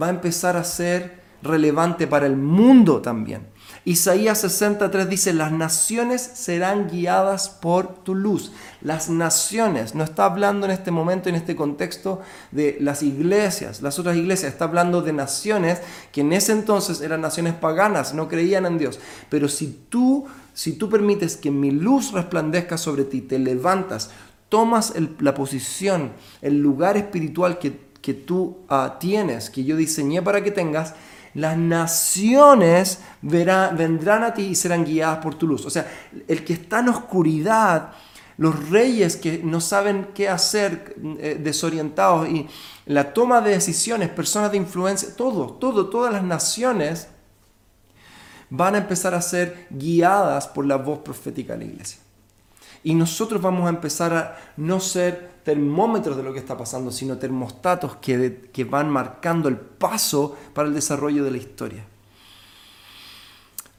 va 0.02 0.08
a 0.08 0.10
empezar 0.10 0.58
a 0.58 0.63
ser 0.63 1.22
relevante 1.43 2.08
para 2.08 2.26
el 2.26 2.38
mundo 2.38 3.04
también. 3.04 3.50
Isaías 3.86 4.42
63 4.42 5.10
dice, 5.10 5.34
las 5.34 5.52
naciones 5.52 6.22
serán 6.22 6.90
guiadas 6.90 7.50
por 7.50 8.04
tu 8.04 8.16
luz. 8.16 8.52
Las 8.82 9.10
naciones, 9.10 9.96
no 9.96 10.04
está 10.04 10.26
hablando 10.26 10.66
en 10.66 10.72
este 10.72 10.92
momento, 10.92 11.30
en 11.30 11.36
este 11.36 11.56
contexto 11.56 12.22
de 12.52 12.78
las 12.80 13.04
iglesias, 13.04 13.82
las 13.82 13.98
otras 14.00 14.18
iglesias, 14.18 14.52
está 14.52 14.66
hablando 14.66 15.02
de 15.02 15.13
naciones 15.13 15.82
que 16.12 16.22
en 16.22 16.34
ese 16.34 16.52
entonces 16.52 17.02
eran 17.02 17.22
naciones 17.22 17.54
paganas, 17.54 18.13
no 18.13 18.28
creían 18.28 18.66
en 18.66 18.78
Dios. 18.78 19.00
Pero 19.30 19.48
si 19.48 19.86
tú, 19.90 20.26
si 20.54 20.74
tú 20.74 20.90
permites 20.90 21.38
que 21.38 21.52
mi 21.52 21.72
luz 21.72 22.12
resplandezca 22.12 22.78
sobre 22.78 23.04
ti, 23.04 23.22
te 23.22 23.40
levantas, 23.40 24.12
tomas 24.50 24.94
la 25.20 25.34
posición, 25.34 26.12
el 26.42 26.60
lugar 26.60 26.98
espiritual 26.98 27.60
que, 27.60 27.88
que 28.02 28.13
tú 28.13 28.58
ah, 28.70 28.98
tienes, 29.00 29.50
que 29.50 29.63
yo 29.63 29.76
diseñé 29.76 30.22
para 30.22 30.44
que 30.44 30.52
tengas, 30.52 30.94
las 31.38 31.56
naciones 31.56 33.00
vendrán 33.21 34.23
a 34.23 34.34
ti 34.34 34.41
y 34.41 34.56
serán 34.56 34.84
guiadas 34.84 35.19
por 35.19 35.36
tu 35.36 35.45
luz. 35.45 35.67
O 35.67 35.69
sea, 35.69 35.88
el 36.28 36.43
que 36.43 36.54
está 36.54 36.80
en 36.80 36.89
oscuridad, 36.89 37.91
los 38.38 38.69
reyes 38.71 39.17
que 39.17 39.41
no 39.43 39.62
saben 39.62 40.08
qué 40.15 40.30
hacer, 40.30 40.95
eh, 41.19 41.39
desorientados 41.39 42.28
y 42.28 42.47
la 42.88 43.13
toma 43.13 43.41
de 43.41 43.52
decisiones, 43.52 44.10
personas 44.10 44.50
de 44.50 44.58
influencia, 44.58 45.15
todo, 45.15 45.52
todo, 45.52 45.89
todas 45.89 46.12
las 46.12 46.23
naciones 46.23 47.08
van 48.50 48.73
a 48.73 48.80
empezar 48.80 49.13
a 49.13 49.21
ser 49.21 49.67
guiadas 49.69 50.47
por 50.47 50.65
la 50.65 50.78
voz 50.78 51.00
profética 51.00 51.54
de 51.54 51.60
la 51.60 51.71
iglesia. 51.71 52.00
Y 52.84 52.96
nosotros 52.96 53.42
vamos 53.42 53.66
a 53.66 53.70
empezar 53.70 54.13
a 54.13 54.38
no 54.58 54.80
ser 54.80 55.38
termómetros 55.44 56.18
de 56.18 56.24
lo 56.24 56.34
que 56.34 56.40
está 56.40 56.58
pasando, 56.58 56.92
sino 56.92 57.18
termostatos 57.18 57.96
que, 57.98 58.50
que 58.52 58.63
van 58.63 58.90
marcando 58.90 59.48
el 59.50 59.56
paso 59.58 60.36
para 60.54 60.68
el 60.68 60.74
desarrollo 60.74 61.24
de 61.24 61.32
la 61.32 61.38
historia. 61.38 61.86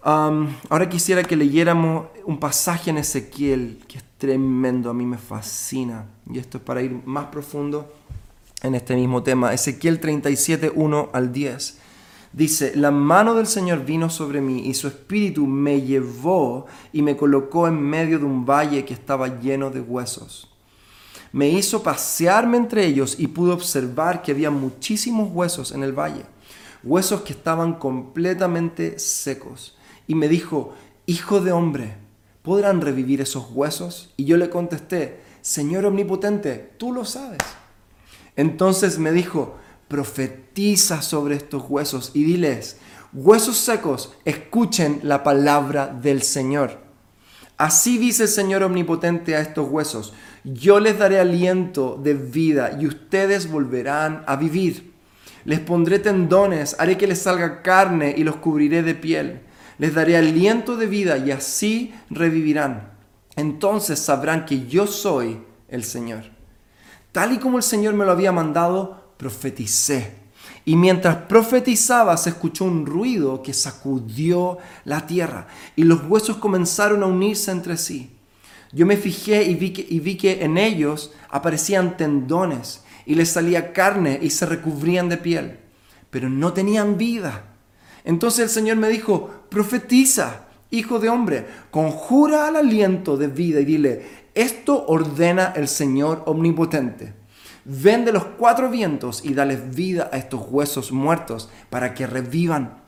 ahora 0.02 0.88
quisiera 0.88 1.22
que 1.22 1.37
leyéramos 1.37 2.06
un 2.24 2.40
pasaje 2.40 2.90
en 2.90 2.98
Ezequiel 2.98 3.84
que 3.87 3.98
es 3.98 4.04
tremendo, 4.16 4.90
a 4.90 4.94
mí 4.94 5.04
me 5.04 5.18
fascina. 5.18 6.06
Y 6.30 6.38
esto 6.38 6.58
es 6.58 6.64
para 6.64 6.82
ir 6.82 7.02
más 7.04 7.26
profundo 7.26 7.92
en 8.62 8.74
este 8.74 8.94
mismo 8.94 9.22
tema. 9.22 9.52
Ezequiel 9.52 10.00
37, 10.00 10.72
1 10.74 11.11
al 11.12 11.32
10. 11.32 11.78
Dice, 12.32 12.72
la 12.76 12.90
mano 12.90 13.34
del 13.34 13.46
Señor 13.46 13.84
vino 13.84 14.10
sobre 14.10 14.40
mí 14.40 14.66
y 14.66 14.74
su 14.74 14.88
espíritu 14.88 15.46
me 15.46 15.80
llevó 15.80 16.66
y 16.92 17.02
me 17.02 17.16
colocó 17.16 17.66
en 17.66 17.80
medio 17.80 18.18
de 18.18 18.24
un 18.26 18.44
valle 18.44 18.84
que 18.84 18.94
estaba 18.94 19.40
lleno 19.40 19.70
de 19.70 19.80
huesos. 19.80 20.50
Me 21.32 21.48
hizo 21.48 21.82
pasearme 21.82 22.56
entre 22.56 22.86
ellos 22.86 23.16
y 23.18 23.28
pude 23.28 23.52
observar 23.52 24.22
que 24.22 24.32
había 24.32 24.50
muchísimos 24.50 25.30
huesos 25.32 25.72
en 25.72 25.82
el 25.82 25.92
valle, 25.92 26.24
huesos 26.82 27.22
que 27.22 27.32
estaban 27.32 27.74
completamente 27.74 28.98
secos. 28.98 29.76
Y 30.06 30.14
me 30.14 30.28
dijo, 30.28 30.74
Hijo 31.06 31.40
de 31.40 31.52
hombre, 31.52 31.96
¿podrán 32.42 32.82
revivir 32.82 33.22
esos 33.22 33.46
huesos? 33.50 34.12
Y 34.18 34.26
yo 34.26 34.36
le 34.36 34.50
contesté, 34.50 35.20
Señor 35.40 35.86
omnipotente, 35.86 36.74
tú 36.76 36.92
lo 36.92 37.06
sabes. 37.06 37.38
Entonces 38.36 38.98
me 38.98 39.10
dijo, 39.12 39.56
sobre 41.00 41.36
estos 41.36 41.64
huesos 41.68 42.10
y 42.14 42.24
diles, 42.24 42.78
huesos 43.12 43.56
secos, 43.56 44.14
escuchen 44.24 44.98
la 45.04 45.22
palabra 45.22 45.86
del 45.86 46.22
Señor. 46.22 46.80
Así 47.56 47.96
dice 47.96 48.24
el 48.24 48.28
Señor 48.28 48.64
omnipotente 48.64 49.36
a 49.36 49.40
estos 49.40 49.68
huesos, 49.68 50.14
yo 50.42 50.80
les 50.80 50.98
daré 50.98 51.20
aliento 51.20 51.98
de 52.02 52.14
vida 52.14 52.76
y 52.80 52.86
ustedes 52.86 53.48
volverán 53.50 54.24
a 54.26 54.34
vivir. 54.34 54.92
Les 55.44 55.60
pondré 55.60 56.00
tendones, 56.00 56.74
haré 56.80 56.98
que 56.98 57.06
les 57.06 57.20
salga 57.20 57.62
carne 57.62 58.14
y 58.16 58.24
los 58.24 58.36
cubriré 58.36 58.82
de 58.82 58.96
piel. 58.96 59.42
Les 59.78 59.94
daré 59.94 60.16
aliento 60.16 60.76
de 60.76 60.86
vida 60.86 61.18
y 61.18 61.30
así 61.30 61.94
revivirán. 62.10 62.90
Entonces 63.36 64.00
sabrán 64.00 64.44
que 64.44 64.66
yo 64.66 64.88
soy 64.88 65.40
el 65.68 65.84
Señor. 65.84 66.24
Tal 67.12 67.32
y 67.32 67.38
como 67.38 67.58
el 67.58 67.62
Señor 67.62 67.94
me 67.94 68.04
lo 68.04 68.10
había 68.10 68.32
mandado, 68.32 69.14
profeticé. 69.16 70.27
Y 70.68 70.76
mientras 70.76 71.16
profetizaba 71.16 72.14
se 72.18 72.28
escuchó 72.28 72.66
un 72.66 72.85
ruido 72.85 73.42
que 73.42 73.54
sacudió 73.54 74.59
la 74.85 75.07
tierra 75.07 75.46
y 75.76 75.85
los 75.85 76.04
huesos 76.04 76.37
comenzaron 76.37 77.02
a 77.02 77.07
unirse 77.07 77.50
entre 77.50 77.78
sí. 77.78 78.11
Yo 78.72 78.85
me 78.85 78.98
fijé 78.98 79.44
y 79.44 79.54
vi 79.54 79.72
que, 79.72 79.87
y 79.88 79.98
vi 79.98 80.18
que 80.18 80.44
en 80.44 80.59
ellos 80.59 81.11
aparecían 81.31 81.96
tendones 81.96 82.85
y 83.07 83.14
les 83.14 83.31
salía 83.31 83.72
carne 83.72 84.18
y 84.20 84.28
se 84.28 84.44
recubrían 84.44 85.09
de 85.09 85.16
piel, 85.16 85.59
pero 86.11 86.28
no 86.28 86.52
tenían 86.52 86.98
vida. 86.98 87.46
Entonces 88.04 88.40
el 88.40 88.50
Señor 88.50 88.76
me 88.76 88.90
dijo, 88.90 89.31
profetiza, 89.48 90.48
hijo 90.70 90.98
de 90.98 91.09
hombre, 91.09 91.46
conjura 91.70 92.46
al 92.46 92.57
aliento 92.57 93.16
de 93.16 93.28
vida 93.28 93.61
y 93.61 93.64
dile, 93.64 94.07
esto 94.35 94.85
ordena 94.87 95.54
el 95.57 95.66
Señor 95.66 96.24
omnipotente 96.26 97.17
Ven 97.70 98.07
de 98.07 98.12
los 98.12 98.24
cuatro 98.24 98.70
vientos 98.70 99.22
y 99.22 99.35
dales 99.35 99.74
vida 99.76 100.09
a 100.11 100.16
estos 100.16 100.46
huesos 100.48 100.90
muertos 100.90 101.50
para 101.68 101.92
que 101.92 102.07
revivan. 102.07 102.78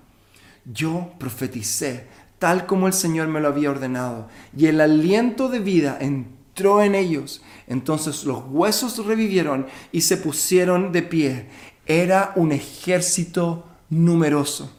Yo 0.64 1.12
profeticé 1.18 2.06
tal 2.38 2.64
como 2.64 2.86
el 2.86 2.94
Señor 2.94 3.28
me 3.28 3.40
lo 3.40 3.48
había 3.48 3.70
ordenado, 3.70 4.28
y 4.56 4.66
el 4.66 4.80
aliento 4.80 5.50
de 5.50 5.58
vida 5.58 5.98
entró 6.00 6.82
en 6.82 6.94
ellos. 6.94 7.42
Entonces 7.66 8.24
los 8.24 8.42
huesos 8.48 9.04
revivieron 9.04 9.66
y 9.92 10.00
se 10.00 10.16
pusieron 10.16 10.92
de 10.92 11.02
pie. 11.02 11.50
Era 11.84 12.32
un 12.36 12.52
ejército 12.52 13.66
numeroso. 13.90 14.74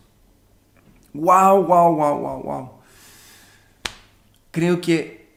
Wow, 1.13 1.63
wow, 1.63 1.95
wow, 1.95 2.19
wow, 2.19 2.41
wow. 2.41 2.71
Creo 4.49 4.81
que 4.81 5.29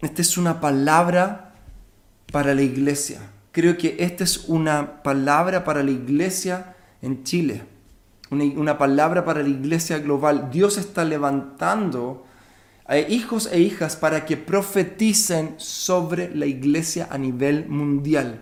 esta 0.00 0.20
es 0.20 0.36
una 0.36 0.60
palabra 0.60 1.54
para 2.30 2.54
la 2.54 2.60
iglesia 2.60 3.22
creo 3.52 3.76
que 3.76 3.96
esta 4.00 4.24
es 4.24 4.48
una 4.48 5.02
palabra 5.02 5.64
para 5.64 5.82
la 5.82 5.90
iglesia 5.90 6.76
en 7.02 7.24
Chile, 7.24 7.62
una, 8.30 8.78
palabra 8.78 9.24
para 9.24 9.42
la 9.42 9.48
iglesia 9.48 9.98
global. 9.98 10.50
Dios 10.52 10.78
está 10.78 11.04
levantando 11.04 12.26
a 12.86 12.98
hijos 12.98 13.48
e 13.50 13.60
hijas 13.60 13.96
para 13.96 14.24
que 14.24 14.36
profeticen 14.36 15.54
sobre 15.56 16.34
la 16.34 16.46
iglesia 16.46 17.08
a 17.10 17.18
nivel 17.18 17.68
mundial. 17.68 18.40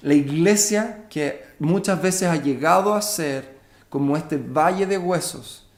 La 0.00 0.14
iglesia 0.14 1.06
que 1.10 1.42
muchas 1.58 2.00
veces 2.00 2.28
ha 2.28 2.36
llegado 2.36 2.94
a 2.94 3.02
ser 3.02 3.58
como 3.88 4.16
este 4.16 4.38
valle 4.38 4.86
de 4.86 4.96
huesos. 4.96 5.68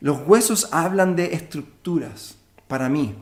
Los 0.00 0.26
huesos 0.26 0.68
hablan 0.72 1.16
de 1.16 1.34
estructuras, 1.34 2.36
para 2.68 2.88
mí. 2.88 3.14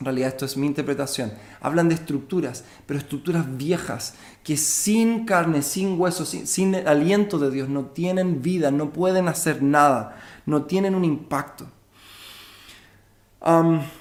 En 0.00 0.04
realidad 0.04 0.28
esto 0.28 0.44
es 0.44 0.56
mi 0.56 0.66
interpretación. 0.66 1.32
Hablan 1.66 1.88
de 1.88 1.96
estructuras, 1.96 2.62
pero 2.86 3.00
estructuras 3.00 3.56
viejas, 3.56 4.14
que 4.44 4.56
sin 4.56 5.26
carne, 5.26 5.62
sin 5.62 6.00
huesos, 6.00 6.28
sin, 6.28 6.74
el 6.76 6.86
aliento 6.86 7.40
de 7.40 7.50
Dios, 7.50 7.68
no 7.68 7.86
tienen 7.86 8.40
vida, 8.40 8.70
no 8.70 8.92
pueden 8.92 9.26
hacer 9.26 9.64
nada, 9.64 10.16
no 10.46 10.62
tienen 10.62 10.94
un 10.94 11.04
impacto. 11.04 11.66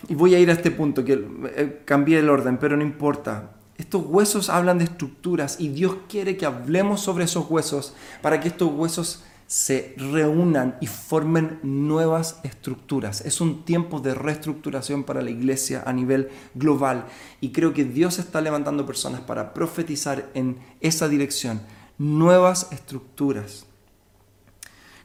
y 0.08 0.13
voy 0.13 0.36
a 0.36 0.39
ir 0.39 0.51
a 0.51 0.54
este 0.54 0.69
punto, 0.69 1.04
que 1.04 1.13
eh, 1.56 1.82
cambié 1.86 2.19
el 2.19 2.30
orden, 2.30 2.60
pero 2.60 2.78
no 2.78 2.84
importa. 2.84 3.54
Estos 3.80 4.06
huesos 4.06 4.49
hablan 4.49 4.78
de 4.78 4.84
estructuras 4.84 5.60
y 5.60 5.69
Dios 5.69 5.97
quiere 6.08 6.38
que 6.38 6.45
hablemos 6.45 7.01
sobre 7.01 7.23
esos 7.23 7.49
huesos 7.49 7.95
para 8.21 8.39
que 8.39 8.49
estos 8.49 8.71
huesos 8.71 9.23
se 9.47 9.93
reúnan 9.97 10.77
y 10.81 10.88
formen 10.88 11.60
nuevas 11.62 12.39
estructuras. 12.43 13.21
Es 13.21 13.41
un 13.41 13.63
tiempo 13.63 13.99
de 13.99 14.15
reestructuración 14.15 15.03
para 15.03 15.21
la 15.21 15.29
iglesia 15.29 15.84
a 15.86 15.93
nivel 15.93 16.29
global 16.55 17.05
y 17.41 17.51
creo 17.51 17.73
que 17.73 17.84
Dios 17.84 18.17
está 18.17 18.41
levantando 18.41 18.86
personas 18.86 19.21
para 19.21 19.53
profetizar 19.53 20.29
en 20.34 20.58
esa 20.81 21.08
dirección, 21.08 21.62
nuevas 21.97 22.69
estructuras. 22.71 23.65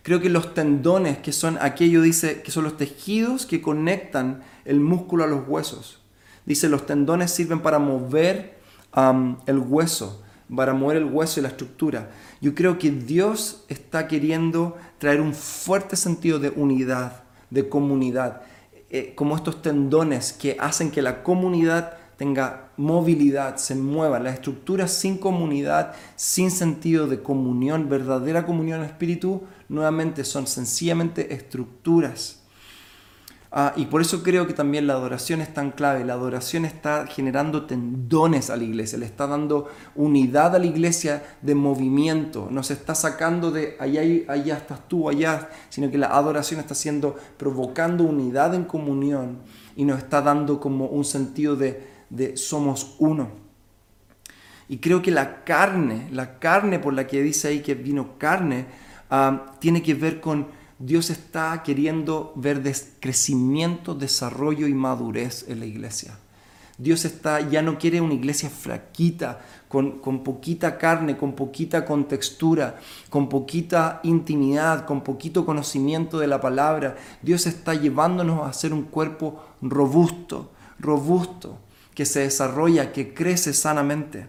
Creo 0.02 0.20
que 0.20 0.30
los 0.30 0.54
tendones, 0.54 1.18
que 1.18 1.32
son 1.32 1.58
aquello, 1.60 2.00
dice, 2.00 2.40
que 2.42 2.50
son 2.50 2.64
los 2.64 2.78
tejidos 2.78 3.44
que 3.44 3.60
conectan 3.60 4.42
el 4.64 4.80
músculo 4.80 5.24
a 5.24 5.26
los 5.26 5.46
huesos. 5.46 6.00
Dice, 6.46 6.70
los 6.70 6.86
tendones 6.86 7.30
sirven 7.30 7.60
para 7.60 7.78
mover 7.78 8.58
el 9.46 9.58
hueso, 9.58 10.22
para 10.54 10.74
mover 10.74 10.96
el 10.98 11.04
hueso 11.04 11.40
y 11.40 11.42
la 11.42 11.48
estructura. 11.48 12.10
Yo 12.40 12.54
creo 12.54 12.78
que 12.78 12.90
Dios 12.90 13.64
está 13.68 14.08
queriendo 14.08 14.76
traer 14.98 15.20
un 15.20 15.34
fuerte 15.34 15.96
sentido 15.96 16.38
de 16.38 16.50
unidad, 16.50 17.22
de 17.50 17.68
comunidad, 17.68 18.42
eh, 18.90 19.12
como 19.14 19.36
estos 19.36 19.62
tendones 19.62 20.32
que 20.32 20.56
hacen 20.58 20.90
que 20.90 21.02
la 21.02 21.22
comunidad 21.22 21.94
tenga 22.16 22.70
movilidad, 22.76 23.56
se 23.56 23.74
mueva. 23.74 24.18
Las 24.18 24.34
estructuras 24.34 24.92
sin 24.92 25.16
comunidad, 25.16 25.94
sin 26.16 26.50
sentido 26.50 27.06
de 27.06 27.22
comunión, 27.22 27.88
verdadera 27.88 28.44
comunión 28.44 28.82
espíritu, 28.82 29.42
nuevamente 29.68 30.24
son 30.24 30.46
sencillamente 30.46 31.32
estructuras 31.32 32.39
Ah, 33.52 33.72
y 33.74 33.86
por 33.86 34.00
eso 34.00 34.22
creo 34.22 34.46
que 34.46 34.54
también 34.54 34.86
la 34.86 34.92
adoración 34.92 35.40
es 35.40 35.52
tan 35.52 35.72
clave. 35.72 36.04
La 36.04 36.12
adoración 36.12 36.64
está 36.64 37.06
generando 37.08 37.66
tendones 37.66 38.48
a 38.48 38.56
la 38.56 38.62
iglesia, 38.62 38.98
le 38.98 39.06
está 39.06 39.26
dando 39.26 39.68
unidad 39.96 40.54
a 40.54 40.60
la 40.60 40.66
iglesia 40.66 41.24
de 41.42 41.56
movimiento. 41.56 42.46
No 42.50 42.62
se 42.62 42.74
está 42.74 42.94
sacando 42.94 43.50
de 43.50 43.76
allá, 43.80 44.02
allá 44.28 44.56
estás 44.56 44.86
tú, 44.86 45.08
allá, 45.08 45.48
sino 45.68 45.90
que 45.90 45.98
la 45.98 46.08
adoración 46.08 46.60
está 46.60 46.76
siendo, 46.76 47.16
provocando 47.36 48.04
unidad 48.04 48.54
en 48.54 48.64
comunión 48.64 49.38
y 49.74 49.84
nos 49.84 49.98
está 49.98 50.22
dando 50.22 50.60
como 50.60 50.86
un 50.86 51.04
sentido 51.04 51.56
de, 51.56 51.88
de 52.08 52.36
somos 52.36 52.94
uno. 53.00 53.30
Y 54.68 54.78
creo 54.78 55.02
que 55.02 55.10
la 55.10 55.42
carne, 55.42 56.06
la 56.12 56.38
carne 56.38 56.78
por 56.78 56.94
la 56.94 57.08
que 57.08 57.20
dice 57.20 57.48
ahí 57.48 57.60
que 57.60 57.74
vino 57.74 58.16
carne, 58.16 58.66
ah, 59.10 59.54
tiene 59.58 59.82
que 59.82 59.94
ver 59.94 60.20
con 60.20 60.59
Dios 60.80 61.10
está 61.10 61.62
queriendo 61.62 62.32
ver 62.36 62.62
crecimiento, 63.00 63.94
desarrollo 63.94 64.66
y 64.66 64.72
madurez 64.72 65.44
en 65.46 65.60
la 65.60 65.66
iglesia. 65.66 66.18
Dios 66.78 67.04
está, 67.04 67.46
ya 67.46 67.60
no 67.60 67.78
quiere 67.78 68.00
una 68.00 68.14
iglesia 68.14 68.48
fraquita, 68.48 69.40
con, 69.68 69.98
con, 69.98 70.24
poquita 70.24 70.78
carne, 70.78 71.18
con 71.18 71.34
poquita 71.34 71.84
contextura, 71.84 72.80
con 73.10 73.28
poquita 73.28 74.00
intimidad, 74.04 74.86
con 74.86 75.02
poquito 75.02 75.44
conocimiento 75.44 76.18
de 76.18 76.28
la 76.28 76.40
palabra. 76.40 76.96
Dios 77.20 77.46
está 77.46 77.74
llevándonos 77.74 78.48
a 78.48 78.52
ser 78.54 78.72
un 78.72 78.84
cuerpo 78.84 79.44
robusto, 79.60 80.50
robusto, 80.78 81.58
que 81.94 82.06
se 82.06 82.20
desarrolla, 82.20 82.90
que 82.92 83.12
crece 83.12 83.52
sanamente. 83.52 84.28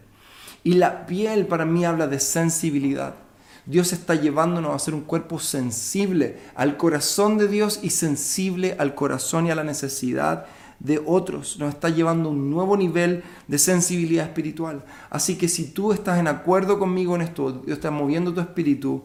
Y 0.66 0.74
la 0.74 1.06
piel 1.06 1.48
para 1.48 1.64
mí 1.64 1.86
habla 1.86 2.08
de 2.08 2.20
sensibilidad. 2.20 3.16
Dios 3.66 3.94
está 3.94 4.16
llevándonos 4.16 4.76
a 4.76 4.80
ser 4.80 4.94
un 4.94 5.02
cuerpo 5.02 5.40
sensible 5.40 6.40
al 6.56 6.78
corazón 6.78 7.38
de 7.38 7.48
Dios 7.48 7.80
y 7.84 7.92
sensible 7.92 8.76
al 8.80 8.96
corazón 8.96 9.48
y 9.48 9.52
a 9.52 9.56
la 9.56 9.64
necesidad 9.64 10.46
de 10.80 11.00
otros, 11.06 11.60
nos 11.60 11.76
está 11.76 11.90
llevando 11.90 12.30
a 12.30 12.32
un 12.32 12.50
nuevo 12.50 12.76
nivel 12.76 13.24
de 13.48 13.60
sensibilidad 13.60 14.26
espiritual. 14.26 14.84
Así 15.12 15.38
que 15.38 15.48
si 15.48 15.68
tú 15.68 15.94
estás 15.94 16.20
en 16.20 16.28
acuerdo 16.28 16.80
conmigo 16.80 17.16
en 17.16 17.22
esto, 17.22 17.52
Dios 17.52 17.78
está 17.78 17.92
moviendo 17.92 18.34
tu 18.34 18.42
espíritu, 18.42 19.04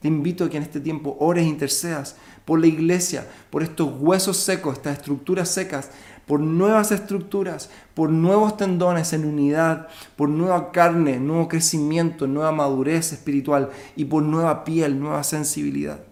te 0.00 0.08
invito 0.08 0.44
a 0.44 0.48
que 0.48 0.56
en 0.56 0.62
este 0.62 0.80
tiempo 0.80 1.18
ores 1.20 1.44
e 1.44 1.48
intercedas 1.48 2.16
por 2.46 2.58
la 2.58 2.68
iglesia, 2.68 3.28
por 3.50 3.62
estos 3.62 3.90
huesos 4.00 4.38
secos, 4.38 4.76
estas 4.76 4.96
estructuras 4.96 5.50
secas, 5.50 5.90
por 6.30 6.38
nuevas 6.38 6.92
estructuras, 6.92 7.70
por 7.92 8.08
nuevos 8.08 8.56
tendones 8.56 9.12
en 9.12 9.24
unidad, 9.24 9.88
por 10.14 10.28
nueva 10.28 10.70
carne, 10.70 11.18
nuevo 11.18 11.48
crecimiento, 11.48 12.28
nueva 12.28 12.52
madurez 12.52 13.12
espiritual 13.12 13.70
y 13.96 14.04
por 14.04 14.22
nueva 14.22 14.62
piel, 14.62 15.00
nueva 15.00 15.24
sensibilidad. 15.24 16.04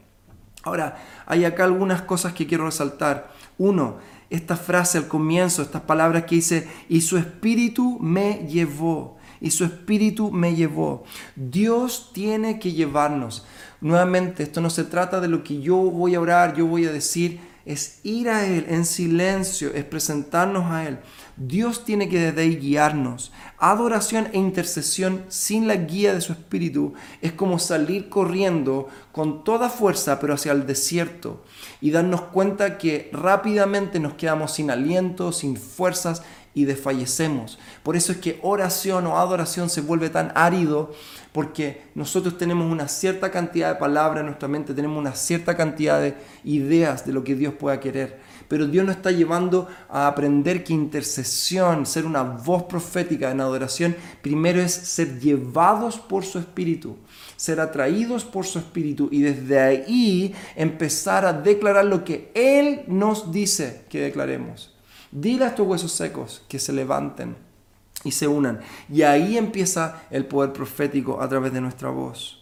Ahora, 0.64 0.96
hay 1.24 1.44
acá 1.44 1.62
algunas 1.62 2.02
cosas 2.02 2.32
que 2.32 2.48
quiero 2.48 2.64
resaltar. 2.64 3.30
Uno, 3.58 3.98
esta 4.28 4.56
frase 4.56 4.98
al 4.98 5.06
comienzo, 5.06 5.62
estas 5.62 5.82
palabras 5.82 6.24
que 6.24 6.34
dice, 6.34 6.66
y 6.88 7.02
su 7.02 7.16
espíritu 7.16 8.00
me 8.00 8.44
llevó, 8.48 9.18
y 9.40 9.52
su 9.52 9.64
espíritu 9.64 10.32
me 10.32 10.56
llevó. 10.56 11.04
Dios 11.36 12.10
tiene 12.12 12.58
que 12.58 12.72
llevarnos. 12.72 13.46
Nuevamente, 13.80 14.42
esto 14.42 14.60
no 14.60 14.70
se 14.70 14.82
trata 14.82 15.20
de 15.20 15.28
lo 15.28 15.44
que 15.44 15.60
yo 15.60 15.76
voy 15.76 16.16
a 16.16 16.20
orar, 16.20 16.56
yo 16.56 16.66
voy 16.66 16.86
a 16.86 16.92
decir, 16.92 17.38
es 17.68 18.00
ir 18.02 18.30
a 18.30 18.46
Él 18.46 18.64
en 18.68 18.86
silencio, 18.86 19.72
es 19.74 19.84
presentarnos 19.84 20.64
a 20.70 20.88
Él. 20.88 20.98
Dios 21.36 21.84
tiene 21.84 22.08
que 22.08 22.18
desde 22.18 22.40
ahí 22.40 22.56
guiarnos. 22.56 23.30
Adoración 23.58 24.28
e 24.32 24.38
intercesión 24.38 25.24
sin 25.28 25.68
la 25.68 25.76
guía 25.76 26.14
de 26.14 26.20
su 26.20 26.32
Espíritu 26.32 26.94
es 27.20 27.32
como 27.32 27.58
salir 27.58 28.08
corriendo 28.08 28.88
con 29.12 29.44
toda 29.44 29.68
fuerza, 29.68 30.18
pero 30.18 30.34
hacia 30.34 30.52
el 30.52 30.66
desierto, 30.66 31.44
y 31.80 31.90
darnos 31.90 32.22
cuenta 32.22 32.78
que 32.78 33.10
rápidamente 33.12 34.00
nos 34.00 34.14
quedamos 34.14 34.52
sin 34.52 34.70
aliento, 34.70 35.30
sin 35.32 35.56
fuerzas 35.56 36.22
y 36.54 36.64
desfallecemos. 36.64 37.58
Por 37.82 37.96
eso 37.96 38.12
es 38.12 38.18
que 38.18 38.38
oración 38.42 39.06
o 39.06 39.18
adoración 39.18 39.70
se 39.70 39.80
vuelve 39.80 40.10
tan 40.10 40.32
árido 40.34 40.92
porque 41.32 41.82
nosotros 41.94 42.38
tenemos 42.38 42.70
una 42.70 42.88
cierta 42.88 43.30
cantidad 43.30 43.72
de 43.72 43.78
palabras 43.78 44.20
en 44.20 44.26
nuestra 44.26 44.48
mente, 44.48 44.74
tenemos 44.74 44.98
una 44.98 45.14
cierta 45.14 45.56
cantidad 45.56 46.00
de 46.00 46.14
ideas 46.44 47.06
de 47.06 47.12
lo 47.12 47.22
que 47.22 47.34
Dios 47.34 47.54
pueda 47.54 47.78
querer. 47.78 48.18
Pero 48.48 48.66
Dios 48.66 48.86
nos 48.86 48.96
está 48.96 49.10
llevando 49.10 49.68
a 49.90 50.06
aprender 50.06 50.64
que 50.64 50.72
intercesión, 50.72 51.84
ser 51.84 52.06
una 52.06 52.22
voz 52.22 52.64
profética 52.64 53.30
en 53.30 53.42
adoración, 53.42 53.94
primero 54.22 54.60
es 54.60 54.72
ser 54.72 55.20
llevados 55.20 55.98
por 55.98 56.24
su 56.24 56.38
espíritu, 56.38 56.96
ser 57.36 57.60
atraídos 57.60 58.24
por 58.24 58.46
su 58.46 58.58
espíritu 58.58 59.08
y 59.12 59.20
desde 59.20 59.60
ahí 59.60 60.34
empezar 60.56 61.26
a 61.26 61.34
declarar 61.34 61.84
lo 61.84 62.04
que 62.04 62.32
Él 62.34 62.84
nos 62.86 63.30
dice 63.30 63.82
que 63.90 64.00
declaremos. 64.00 64.77
Dile 65.10 65.44
a 65.44 65.48
estos 65.48 65.66
huesos 65.66 65.92
secos 65.92 66.42
que 66.48 66.58
se 66.58 66.72
levanten 66.72 67.36
y 68.04 68.12
se 68.12 68.28
unan. 68.28 68.60
Y 68.88 69.02
ahí 69.02 69.36
empieza 69.36 70.02
el 70.10 70.26
poder 70.26 70.52
profético 70.52 71.20
a 71.20 71.28
través 71.28 71.52
de 71.52 71.60
nuestra 71.60 71.90
voz. 71.90 72.37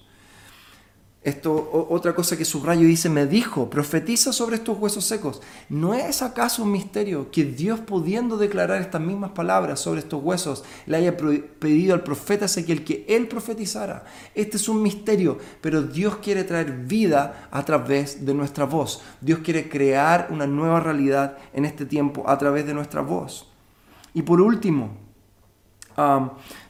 Esto, 1.27 1.89
otra 1.91 2.15
cosa 2.15 2.37
que 2.37 2.45
subrayo 2.45 2.87
dice, 2.87 3.09
me 3.09 3.27
dijo, 3.27 3.69
profetiza 3.69 4.33
sobre 4.33 4.55
estos 4.55 4.79
huesos 4.79 5.05
secos. 5.05 5.43
¿No 5.69 5.93
es 5.93 6.23
acaso 6.23 6.63
un 6.63 6.71
misterio 6.71 7.33
que 7.33 7.43
Dios 7.43 7.81
pudiendo 7.81 8.37
declarar 8.37 8.81
estas 8.81 9.01
mismas 9.01 9.33
palabras 9.33 9.81
sobre 9.81 9.99
estos 9.99 10.23
huesos, 10.23 10.63
le 10.87 10.99
haya 10.99 11.17
pedido 11.17 11.95
al 11.95 12.05
profeta 12.05 12.45
Ezequiel 12.45 12.85
que 12.85 13.05
él 13.09 13.27
profetizara? 13.27 14.05
Este 14.37 14.57
es 14.57 14.69
un 14.69 14.81
misterio, 14.81 15.37
pero 15.61 15.83
Dios 15.83 16.19
quiere 16.19 16.45
traer 16.45 16.71
vida 16.71 17.49
a 17.51 17.65
través 17.65 18.25
de 18.25 18.33
nuestra 18.33 18.65
voz. 18.65 19.03
Dios 19.21 19.41
quiere 19.41 19.69
crear 19.69 20.29
una 20.31 20.47
nueva 20.47 20.79
realidad 20.79 21.39
en 21.53 21.65
este 21.65 21.87
tiempo 21.87 22.23
a 22.31 22.39
través 22.39 22.65
de 22.69 22.75
nuestra 22.75 23.01
voz. 23.01 23.51
Y 24.15 24.23
por 24.23 24.41
último, 24.41 24.97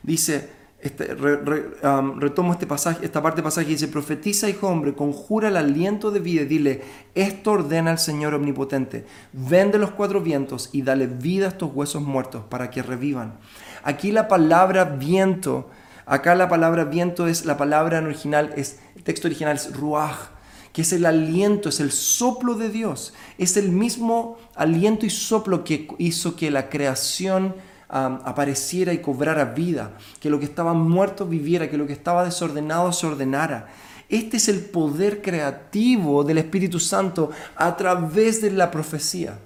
dice, 0.03 0.56
este, 0.87 1.15
retomo 1.15 2.53
este 2.53 2.67
pasaje, 2.67 3.05
esta 3.05 3.23
parte 3.23 3.37
del 3.37 3.45
pasaje 3.45 3.69
dice, 3.69 3.89
profetiza 3.89 4.49
hijo 4.49 4.69
hombre, 4.69 4.95
conjura 4.95 5.49
el 5.49 5.57
aliento 5.57 6.11
de 6.11 6.21
vida 6.21 6.43
y 6.43 6.47
dile, 6.47 6.83
esto 7.15 7.53
ordena 7.53 7.91
el 7.91 7.99
Señor 7.99 8.35
omnipotente, 8.35 9.05
vende 9.33 9.79
los 9.79 9.91
cuatro 9.91 10.21
vientos 10.21 10.71
y 10.73 10.83
dale 10.83 11.07
vida 11.07 11.47
a 11.47 11.49
estos 11.51 11.71
huesos 11.75 12.03
muertos 12.03 12.45
para 12.49 12.71
que 12.71 12.83
revivan. 12.83 13.35
Aquí 13.83 14.13
la 14.13 14.29
palabra 14.29 14.85
viento, 14.85 15.69
acá 16.07 16.35
la 16.35 16.49
palabra 16.49 16.85
viento 16.85 17.27
es 17.27 17.45
la 17.45 17.57
palabra 17.57 17.99
original, 17.99 18.53
es, 18.57 18.79
el 18.95 19.03
texto 19.03 19.29
original 19.29 19.57
es 19.57 19.77
ruach, 19.77 20.31
que 20.73 20.83
es 20.83 20.93
el 20.93 21.07
aliento, 21.07 21.71
es 21.71 21.81
el 21.81 21.91
soplo 21.91 22.55
de 22.55 22.69
Dios, 22.69 23.15
es 23.39 23.57
el 23.57 23.71
mismo 23.71 24.37
aliento 24.55 25.07
y 25.07 25.11
soplo 25.11 25.65
que 25.65 25.89
hizo 25.99 26.37
que 26.37 26.51
la 26.51 26.69
creación 26.69 27.55
apareciera 27.89 28.93
y 28.93 28.99
cobrara 28.99 29.45
vida, 29.45 29.93
que 30.21 30.31
lo 30.31 30.39
que 30.39 30.45
estaba 30.45 30.75
muerto 30.75 31.27
viviera, 31.27 31.71
que 31.71 31.79
lo 31.79 31.87
que 31.87 31.93
estaba 31.93 32.25
desordenado 32.25 32.93
se 32.93 33.07
ordenara. 33.07 33.69
Este 34.09 34.37
es 34.37 34.49
el 34.49 34.61
poder 34.61 35.21
creativo 35.21 36.23
del 36.23 36.39
Espíritu 36.39 36.79
Santo 36.79 37.31
a 37.57 37.77
través 37.77 38.41
de 38.41 38.53
la 38.53 38.71
profecía. 38.71 39.39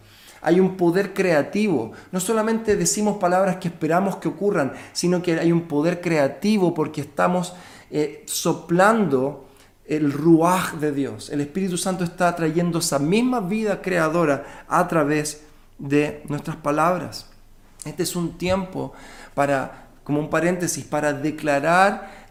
Hay 0.42 0.59
un 0.59 0.76
poder 0.76 1.12
creativo. 1.12 1.92
No 2.12 2.20
solamente 2.20 2.76
decimos 2.76 3.18
palabras 3.18 3.57
que 3.57 3.68
esperamos 3.68 4.16
que 4.16 4.29
ocurran, 4.29 4.72
sino 4.92 5.22
que 5.22 5.38
hay 5.38 5.53
un 5.53 5.62
poder 5.62 6.00
creativo 6.00 6.74
porque 6.74 7.03
estamos 7.03 7.55
eh, 7.90 8.24
soplando 8.26 9.46
el 9.87 10.12
ruaj 10.12 10.74
de 10.74 10.92
Dios. 10.92 11.31
El 11.31 11.40
Espíritu 11.40 11.76
Santo 11.76 12.05
está 12.05 12.35
trayendo 12.37 12.79
esa 12.79 12.98
misma 12.98 13.40
vida 13.40 13.83
creadora 13.83 14.64
a 14.68 14.87
través 14.88 15.42
de 15.79 16.22
nuestras 16.29 16.57
palabras. 16.57 17.29
Este 17.84 18.02
es 18.02 18.14
un 18.16 18.36
tiempo 18.36 18.92
para, 19.34 19.88
como 20.04 20.20
un 20.20 20.28
paréntesis, 20.28 20.84
para 20.84 21.12
declarar, 21.12 22.28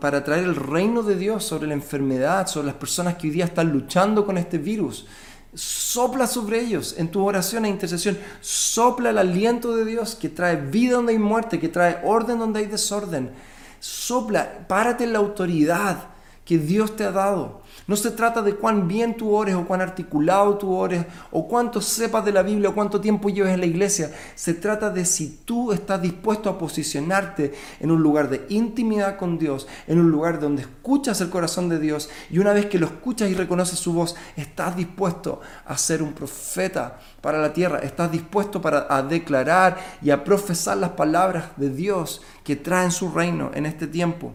para 0.00 0.24
traer 0.24 0.44
el 0.44 0.56
reino 0.56 1.02
de 1.02 1.16
Dios 1.16 1.44
sobre 1.44 1.66
la 1.66 1.74
enfermedad, 1.74 2.46
sobre 2.46 2.68
las 2.68 2.76
personas 2.76 3.16
que 3.16 3.26
hoy 3.26 3.32
día 3.32 3.46
están 3.46 3.72
luchando 3.72 4.24
con 4.24 4.38
este 4.38 4.58
virus. 4.58 5.06
Sopla 5.54 6.26
sobre 6.26 6.60
ellos 6.60 6.94
en 6.96 7.10
tu 7.10 7.22
oración 7.24 7.64
e 7.64 7.68
intercesión. 7.68 8.16
Sopla 8.40 9.10
el 9.10 9.18
aliento 9.18 9.76
de 9.76 9.84
Dios 9.84 10.14
que 10.14 10.28
trae 10.30 10.56
vida 10.56 10.94
donde 10.94 11.12
hay 11.12 11.18
muerte, 11.18 11.60
que 11.60 11.68
trae 11.68 12.00
orden 12.04 12.38
donde 12.38 12.60
hay 12.60 12.66
desorden. 12.66 13.30
Sopla, 13.78 14.66
párate 14.66 15.04
en 15.04 15.12
la 15.12 15.18
autoridad 15.18 16.11
que 16.44 16.58
Dios 16.58 16.96
te 16.96 17.04
ha 17.04 17.12
dado. 17.12 17.62
No 17.86 17.96
se 17.96 18.10
trata 18.10 18.42
de 18.42 18.54
cuán 18.54 18.88
bien 18.88 19.16
tú 19.16 19.32
ores 19.34 19.54
o 19.54 19.66
cuán 19.66 19.80
articulado 19.80 20.58
tú 20.58 20.74
ores 20.74 21.06
o 21.30 21.48
cuánto 21.48 21.80
sepas 21.80 22.24
de 22.24 22.32
la 22.32 22.42
Biblia 22.42 22.68
o 22.68 22.74
cuánto 22.74 23.00
tiempo 23.00 23.28
lleves 23.28 23.54
en 23.54 23.60
la 23.60 23.66
iglesia. 23.66 24.12
Se 24.34 24.54
trata 24.54 24.90
de 24.90 25.04
si 25.04 25.40
tú 25.44 25.72
estás 25.72 26.02
dispuesto 26.02 26.50
a 26.50 26.58
posicionarte 26.58 27.54
en 27.80 27.90
un 27.90 28.02
lugar 28.02 28.28
de 28.28 28.44
intimidad 28.48 29.16
con 29.16 29.38
Dios, 29.38 29.68
en 29.86 30.00
un 30.00 30.10
lugar 30.10 30.40
donde 30.40 30.62
escuchas 30.62 31.20
el 31.20 31.30
corazón 31.30 31.68
de 31.68 31.78
Dios 31.78 32.10
y 32.30 32.38
una 32.38 32.52
vez 32.52 32.66
que 32.66 32.78
lo 32.78 32.86
escuchas 32.86 33.30
y 33.30 33.34
reconoces 33.34 33.78
su 33.78 33.92
voz, 33.92 34.16
estás 34.36 34.76
dispuesto 34.76 35.40
a 35.64 35.76
ser 35.76 36.02
un 36.02 36.12
profeta 36.12 36.98
para 37.20 37.38
la 37.38 37.52
tierra, 37.52 37.78
estás 37.78 38.10
dispuesto 38.10 38.60
para 38.60 38.86
a 38.88 39.02
declarar 39.02 39.78
y 40.02 40.10
a 40.10 40.24
profesar 40.24 40.76
las 40.76 40.90
palabras 40.90 41.46
de 41.56 41.70
Dios 41.70 42.20
que 42.44 42.56
traen 42.56 42.90
su 42.90 43.10
reino 43.10 43.50
en 43.54 43.66
este 43.66 43.86
tiempo. 43.86 44.34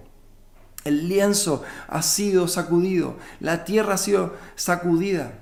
El 0.87 1.09
lienzo 1.09 1.63
ha 1.87 2.01
sido 2.01 2.47
sacudido, 2.47 3.17
la 3.39 3.65
tierra 3.65 3.95
ha 3.95 3.97
sido 3.97 4.35
sacudida. 4.55 5.33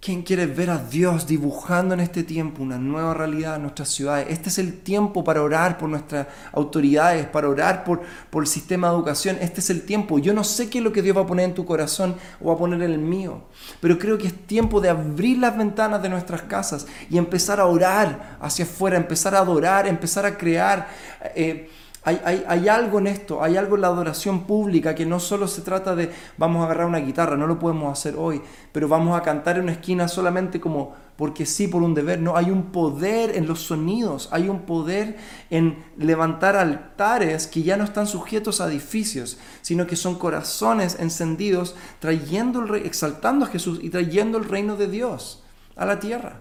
¿Quién 0.00 0.22
quiere 0.22 0.46
ver 0.46 0.68
a 0.68 0.78
Dios 0.78 1.28
dibujando 1.28 1.94
en 1.94 2.00
este 2.00 2.24
tiempo 2.24 2.60
una 2.60 2.76
nueva 2.76 3.14
realidad 3.14 3.54
en 3.54 3.62
nuestras 3.62 3.88
ciudades? 3.88 4.26
Este 4.30 4.48
es 4.48 4.58
el 4.58 4.80
tiempo 4.80 5.22
para 5.22 5.42
orar 5.42 5.78
por 5.78 5.88
nuestras 5.88 6.26
autoridades, 6.52 7.26
para 7.26 7.48
orar 7.48 7.84
por, 7.84 8.02
por 8.28 8.42
el 8.42 8.48
sistema 8.48 8.88
de 8.88 8.94
educación. 8.96 9.38
Este 9.40 9.60
es 9.60 9.70
el 9.70 9.82
tiempo. 9.82 10.18
Yo 10.18 10.34
no 10.34 10.42
sé 10.42 10.68
qué 10.68 10.78
es 10.78 10.84
lo 10.84 10.92
que 10.92 11.02
Dios 11.02 11.16
va 11.16 11.20
a 11.20 11.26
poner 11.26 11.44
en 11.44 11.54
tu 11.54 11.64
corazón 11.64 12.16
o 12.40 12.48
va 12.48 12.54
a 12.54 12.58
poner 12.58 12.82
en 12.82 12.90
el 12.90 12.98
mío, 12.98 13.44
pero 13.80 13.96
creo 13.96 14.18
que 14.18 14.26
es 14.26 14.46
tiempo 14.46 14.80
de 14.80 14.88
abrir 14.88 15.38
las 15.38 15.56
ventanas 15.56 16.02
de 16.02 16.08
nuestras 16.08 16.42
casas 16.42 16.86
y 17.08 17.16
empezar 17.16 17.60
a 17.60 17.66
orar 17.66 18.38
hacia 18.40 18.64
afuera, 18.64 18.96
empezar 18.96 19.36
a 19.36 19.38
adorar, 19.38 19.86
empezar 19.86 20.26
a 20.26 20.36
crear. 20.36 20.88
Eh, 21.36 21.70
hay, 22.04 22.68
algo 22.68 22.98
en 22.98 23.06
esto, 23.06 23.44
hay 23.44 23.56
algo 23.56 23.76
en 23.76 23.82
la 23.82 23.86
adoración 23.86 24.44
pública 24.44 24.94
que 24.94 25.06
no 25.06 25.20
solo 25.20 25.46
se 25.46 25.62
trata 25.62 25.94
de 25.94 26.10
vamos 26.36 26.62
a 26.62 26.64
agarrar 26.64 26.86
una 26.86 26.98
guitarra, 26.98 27.36
no 27.36 27.46
lo 27.46 27.60
podemos 27.60 27.96
hacer 27.96 28.16
hoy, 28.18 28.42
pero 28.72 28.88
vamos 28.88 29.16
a 29.16 29.22
cantar 29.22 29.56
en 29.56 29.64
una 29.64 29.72
esquina 29.72 30.08
solamente 30.08 30.60
como 30.60 30.94
porque 31.16 31.46
sí, 31.46 31.68
por 31.68 31.82
un 31.82 31.94
deber. 31.94 32.20
No, 32.20 32.36
hay 32.36 32.50
un 32.50 32.72
poder 32.72 33.36
en 33.36 33.46
los 33.46 33.60
sonidos, 33.60 34.28
hay 34.32 34.48
un 34.48 34.62
poder 34.62 35.16
en 35.50 35.84
levantar 35.96 36.56
altares 36.56 37.46
que 37.46 37.62
ya 37.62 37.76
no 37.76 37.84
están 37.84 38.08
sujetos 38.08 38.60
a 38.60 38.66
edificios, 38.66 39.38
sino 39.60 39.86
que 39.86 39.94
son 39.94 40.18
corazones 40.18 40.96
encendidos, 40.98 41.76
trayendo 42.00 42.64
el, 42.64 42.86
exaltando 42.86 43.44
a 43.44 43.48
Jesús 43.48 43.78
y 43.80 43.90
trayendo 43.90 44.38
el 44.38 44.44
reino 44.44 44.76
de 44.76 44.88
Dios 44.88 45.44
a 45.76 45.86
la 45.86 46.00
tierra 46.00 46.40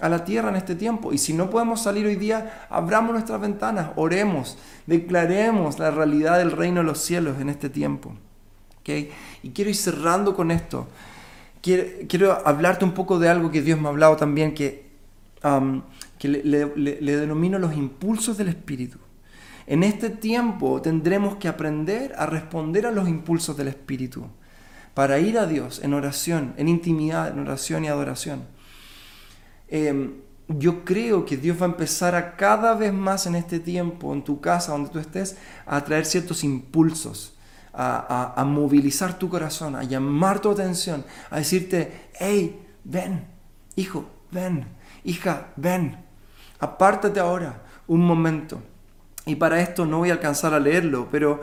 a 0.00 0.08
la 0.08 0.24
tierra 0.24 0.48
en 0.50 0.56
este 0.56 0.74
tiempo. 0.74 1.12
Y 1.12 1.18
si 1.18 1.32
no 1.32 1.50
podemos 1.50 1.82
salir 1.82 2.06
hoy 2.06 2.16
día, 2.16 2.66
abramos 2.70 3.12
nuestras 3.12 3.40
ventanas, 3.40 3.90
oremos, 3.96 4.58
declaremos 4.86 5.78
la 5.78 5.90
realidad 5.90 6.38
del 6.38 6.52
reino 6.52 6.80
de 6.80 6.86
los 6.86 6.98
cielos 6.98 7.40
en 7.40 7.48
este 7.48 7.70
tiempo. 7.70 8.14
¿Okay? 8.80 9.10
Y 9.42 9.50
quiero 9.50 9.70
ir 9.70 9.76
cerrando 9.76 10.34
con 10.34 10.50
esto. 10.50 10.88
Quiero, 11.62 11.84
quiero, 12.08 12.46
hablarte 12.46 12.84
un 12.84 12.92
poco 12.92 13.18
de 13.18 13.28
algo 13.28 13.50
que 13.50 13.62
Dios 13.62 13.80
me 13.80 13.86
ha 13.86 13.90
hablado 13.90 14.16
también, 14.16 14.54
que 14.54 14.84
que 16.18 16.28
le 16.28 17.16
denomino 17.16 17.58
los 17.58 17.74
impulsos 17.74 18.38
del 18.38 18.48
Espíritu. 18.48 18.98
En 19.66 19.82
este 19.82 20.10
tiempo 20.10 20.80
tendremos 20.80 21.36
que 21.36 21.48
aprender 21.48 22.14
a 22.16 22.26
responder 22.26 22.86
a 22.86 22.90
los 22.90 23.08
impulsos 23.08 23.56
del 23.56 23.68
Espíritu 23.68 24.26
para 24.94 25.18
ir 25.18 25.38
a 25.38 25.46
Dios 25.46 25.80
en 25.82 25.92
oración, 25.92 26.54
en 26.56 26.68
intimidad, 26.68 27.28
en 27.28 27.40
oración 27.40 27.84
y 27.84 27.88
adoración. 27.88 28.44
Em, 29.74 30.20
yo 30.46 30.84
creo 30.84 31.24
que 31.24 31.36
Dios 31.36 31.60
va 31.60 31.66
a 31.66 31.70
empezar 31.70 32.14
a 32.14 32.36
cada 32.36 32.76
vez 32.76 32.92
más 32.92 33.26
en 33.26 33.34
este 33.34 33.58
tiempo, 33.58 34.12
en 34.12 34.22
tu 34.22 34.40
casa, 34.40 34.70
donde 34.70 34.88
tú 34.88 35.00
estés, 35.00 35.36
a 35.66 35.82
traer 35.82 36.06
ciertos 36.06 36.44
impulsos, 36.44 37.36
a, 37.72 38.44
movilizar 38.46 39.18
tu 39.18 39.28
corazón, 39.28 39.74
a 39.74 39.82
llamar 39.82 40.38
tu 40.38 40.48
atención, 40.48 41.04
a 41.28 41.38
decirte, 41.38 42.08
hey, 42.20 42.64
ven, 42.84 43.26
hijo, 43.74 44.08
ven, 44.30 44.68
hija, 45.02 45.48
ven, 45.56 45.96
apártate 46.60 47.18
ahora 47.18 47.64
un 47.88 48.06
momento. 48.06 48.62
Y 49.26 49.34
para 49.34 49.60
esto 49.60 49.86
no 49.86 49.98
voy 49.98 50.10
a 50.10 50.12
alcanzar 50.12 50.54
a 50.54 50.60
leerlo, 50.60 51.08
pero 51.10 51.42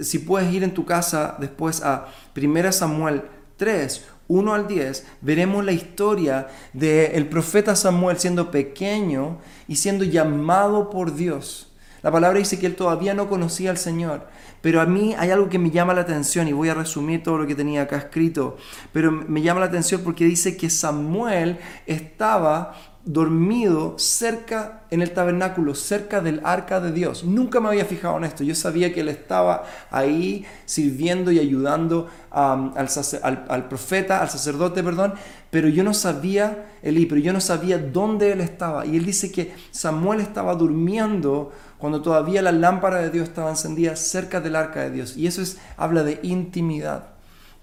si 0.00 0.18
puedes 0.18 0.52
ir 0.52 0.64
en 0.64 0.74
tu 0.74 0.84
casa 0.84 1.36
después 1.38 1.84
a 1.84 2.08
1 2.36 2.72
Samuel 2.72 3.22
3, 3.58 4.08
1 4.30 4.54
al 4.54 4.68
10, 4.68 5.06
veremos 5.22 5.64
la 5.64 5.72
historia 5.72 6.46
del 6.72 7.26
profeta 7.28 7.74
Samuel 7.74 8.16
siendo 8.18 8.52
pequeño 8.52 9.38
y 9.66 9.76
siendo 9.76 10.04
llamado 10.04 10.88
por 10.88 11.16
Dios. 11.16 11.72
La 12.02 12.12
palabra 12.12 12.38
dice 12.38 12.58
que 12.58 12.66
él 12.66 12.76
todavía 12.76 13.12
no 13.12 13.28
conocía 13.28 13.70
al 13.70 13.76
Señor, 13.76 14.28
pero 14.60 14.80
a 14.80 14.86
mí 14.86 15.16
hay 15.18 15.30
algo 15.30 15.48
que 15.48 15.58
me 15.58 15.72
llama 15.72 15.94
la 15.94 16.02
atención 16.02 16.46
y 16.46 16.52
voy 16.52 16.68
a 16.68 16.74
resumir 16.74 17.24
todo 17.24 17.38
lo 17.38 17.46
que 17.46 17.56
tenía 17.56 17.82
acá 17.82 17.96
escrito, 17.96 18.56
pero 18.92 19.10
me 19.10 19.42
llama 19.42 19.60
la 19.60 19.66
atención 19.66 20.02
porque 20.02 20.24
dice 20.24 20.56
que 20.56 20.70
Samuel 20.70 21.58
estaba 21.86 22.74
dormido 23.04 23.98
cerca 23.98 24.82
en 24.90 25.00
el 25.00 25.12
tabernáculo, 25.12 25.74
cerca 25.74 26.20
del 26.20 26.40
arca 26.44 26.80
de 26.80 26.92
Dios. 26.92 27.24
Nunca 27.24 27.58
me 27.58 27.68
había 27.68 27.86
fijado 27.86 28.18
en 28.18 28.24
esto. 28.24 28.44
Yo 28.44 28.54
sabía 28.54 28.92
que 28.92 29.00
él 29.00 29.08
estaba 29.08 29.64
ahí 29.90 30.44
sirviendo 30.66 31.32
y 31.32 31.38
ayudando 31.38 32.08
al, 32.30 33.68
profeta, 33.68 34.20
al 34.20 34.28
sacerdote, 34.28 34.82
perdón, 34.82 35.14
pero 35.50 35.68
yo 35.68 35.82
no 35.82 35.94
sabía, 35.94 36.66
Elí, 36.82 37.06
pero 37.06 37.20
yo 37.20 37.32
no 37.32 37.40
sabía 37.40 37.78
dónde 37.78 38.32
él 38.32 38.40
estaba. 38.40 38.84
Y 38.84 38.96
él 38.96 39.06
dice 39.06 39.32
que 39.32 39.54
Samuel 39.70 40.20
estaba 40.20 40.54
durmiendo 40.54 41.52
cuando 41.78 42.02
todavía 42.02 42.42
la 42.42 42.52
lámpara 42.52 42.98
de 42.98 43.10
Dios 43.10 43.28
estaba 43.28 43.48
encendida 43.48 43.96
cerca 43.96 44.40
del 44.40 44.56
arca 44.56 44.80
de 44.80 44.90
Dios. 44.90 45.16
Y 45.16 45.26
eso 45.26 45.40
es, 45.40 45.58
habla 45.78 46.02
de 46.02 46.20
intimidad. 46.22 47.08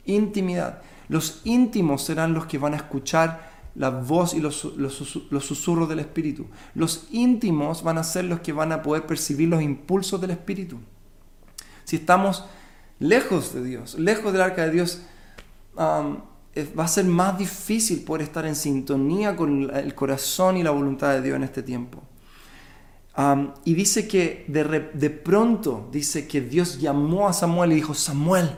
Intimidad. 0.06 0.82
Los 1.10 1.42
íntimos 1.46 2.04
serán 2.04 2.34
los 2.34 2.48
que 2.48 2.58
van 2.58 2.74
a 2.74 2.78
escuchar 2.78 3.57
la 3.78 3.92
voz 3.92 4.34
y 4.34 4.40
los, 4.40 4.64
los, 4.76 4.96
susurros 5.46 5.88
del 5.88 6.00
Espíritu. 6.00 6.48
Los 6.74 7.08
íntimos 7.12 7.84
van 7.84 8.00
a 8.00 8.04
ser 8.04 8.26
los 8.26 8.40
que 8.40 8.52
van 8.52 8.72
a 8.72 8.82
poder 8.82 9.06
percibir 9.06 9.50
los 9.50 9.62
impulsos 9.62 10.20
del 10.20 10.32
Espíritu. 10.32 10.80
Si 11.84 11.98
estamos 11.98 12.44
lejos 13.00 13.54
de 13.54 13.64
Dios, 13.64 13.98
lejos 14.00 14.34
del 14.34 14.42
arca 14.42 14.66
de 14.66 14.72
Dios, 14.72 15.04
va 15.78 16.84
a 16.84 16.88
ser 16.88 17.06
más 17.06 17.38
difícil 17.38 18.04
poder 18.04 18.24
estar 18.24 18.48
en 18.48 18.56
sintonía 18.56 19.36
con 19.36 19.70
el 19.70 19.94
corazón 19.94 20.58
y 20.58 20.64
la 20.64 20.72
voluntad 20.72 21.14
de 21.14 21.22
Dios 21.22 21.36
en 21.36 21.44
este 21.44 21.62
tiempo. 21.62 22.02
y 23.64 23.76
dice 23.76 24.08
que 24.08 24.46
de, 24.48 24.90
de 24.92 25.10
pronto, 25.12 25.88
dice 25.92 26.28
que 26.28 26.42
Dios 26.42 26.80
llamó 26.80 27.28
a 27.28 27.34
Samuel 27.34 27.74
y 27.74 27.76
dijo, 27.76 27.94
Samuel, 27.94 28.58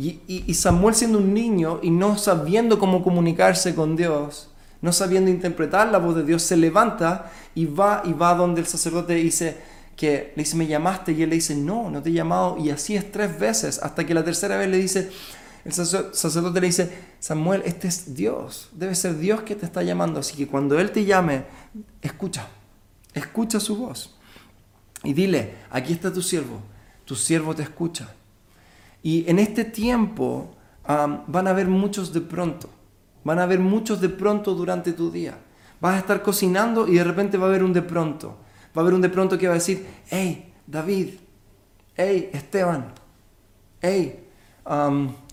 y, 0.00 0.54
Samuel 0.54 0.94
siendo 0.94 1.18
un 1.18 1.34
niño 1.34 1.80
y 1.82 1.90
no 1.90 2.16
sabiendo 2.16 2.78
cómo 2.78 3.02
comunicarse 3.02 3.74
con 3.74 3.96
Dios, 3.96 4.48
no 4.80 4.92
sabiendo 4.92 5.30
interpretar 5.30 5.90
la 5.90 5.98
voz 5.98 6.16
de 6.16 6.24
Dios, 6.24 6.42
se 6.42 6.56
levanta 6.56 7.30
y 7.54 7.66
va 7.66 8.02
y 8.04 8.12
va 8.12 8.34
donde 8.34 8.60
el 8.60 8.66
sacerdote 8.66 9.14
dice 9.14 9.58
que 9.96 10.32
le 10.34 10.44
dice, 10.44 10.56
me 10.56 10.66
llamaste, 10.66 11.12
y 11.12 11.22
él 11.22 11.28
le 11.28 11.36
dice, 11.36 11.54
no, 11.54 11.90
no 11.90 12.02
te 12.02 12.08
he 12.08 12.12
llamado, 12.14 12.56
y 12.56 12.70
así 12.70 12.96
es 12.96 13.12
tres 13.12 13.38
veces, 13.38 13.78
hasta 13.82 14.06
que 14.06 14.14
la 14.14 14.24
tercera 14.24 14.56
vez 14.56 14.70
le 14.70 14.78
dice, 14.78 15.10
el 15.62 15.72
sacerdote 15.74 16.58
le 16.58 16.68
dice, 16.68 16.90
Samuel, 17.18 17.62
este 17.66 17.88
es 17.88 18.14
Dios, 18.14 18.70
debe 18.72 18.94
ser 18.94 19.18
Dios 19.18 19.42
que 19.42 19.54
te 19.54 19.66
está 19.66 19.82
llamando, 19.82 20.20
así 20.20 20.36
que 20.38 20.46
cuando 20.46 20.80
Él 20.80 20.90
te 20.90 21.04
llame, 21.04 21.44
escucha, 22.00 22.46
escucha 23.12 23.60
su 23.60 23.76
voz. 23.76 24.16
Y 25.04 25.12
dile, 25.12 25.56
aquí 25.70 25.92
está 25.92 26.10
tu 26.10 26.22
siervo, 26.22 26.62
tu 27.04 27.14
siervo 27.14 27.54
te 27.54 27.62
escucha. 27.62 28.14
Y 29.02 29.28
en 29.28 29.38
este 29.38 29.64
tiempo 29.64 30.54
van 30.86 31.46
a 31.46 31.50
haber 31.50 31.68
muchos 31.68 32.12
de 32.12 32.20
pronto. 32.20 32.68
Van 33.24 33.38
a 33.38 33.44
haber 33.44 33.58
muchos 33.58 34.00
de 34.00 34.08
pronto 34.08 34.54
durante 34.54 34.92
tu 34.92 35.10
día. 35.10 35.38
Vas 35.80 35.94
a 35.94 35.98
estar 35.98 36.22
cocinando 36.22 36.88
y 36.88 36.96
de 36.96 37.04
repente 37.04 37.38
va 37.38 37.46
a 37.46 37.48
haber 37.48 37.64
un 37.64 37.72
de 37.72 37.82
pronto. 37.82 38.36
Va 38.76 38.80
a 38.80 38.80
haber 38.80 38.94
un 38.94 39.00
de 39.00 39.08
pronto 39.08 39.38
que 39.38 39.46
va 39.46 39.54
a 39.54 39.58
decir, 39.58 39.86
hey, 40.08 40.52
David, 40.66 41.10
hey, 41.96 42.30
Esteban, 42.32 42.92
hey, 43.80 44.24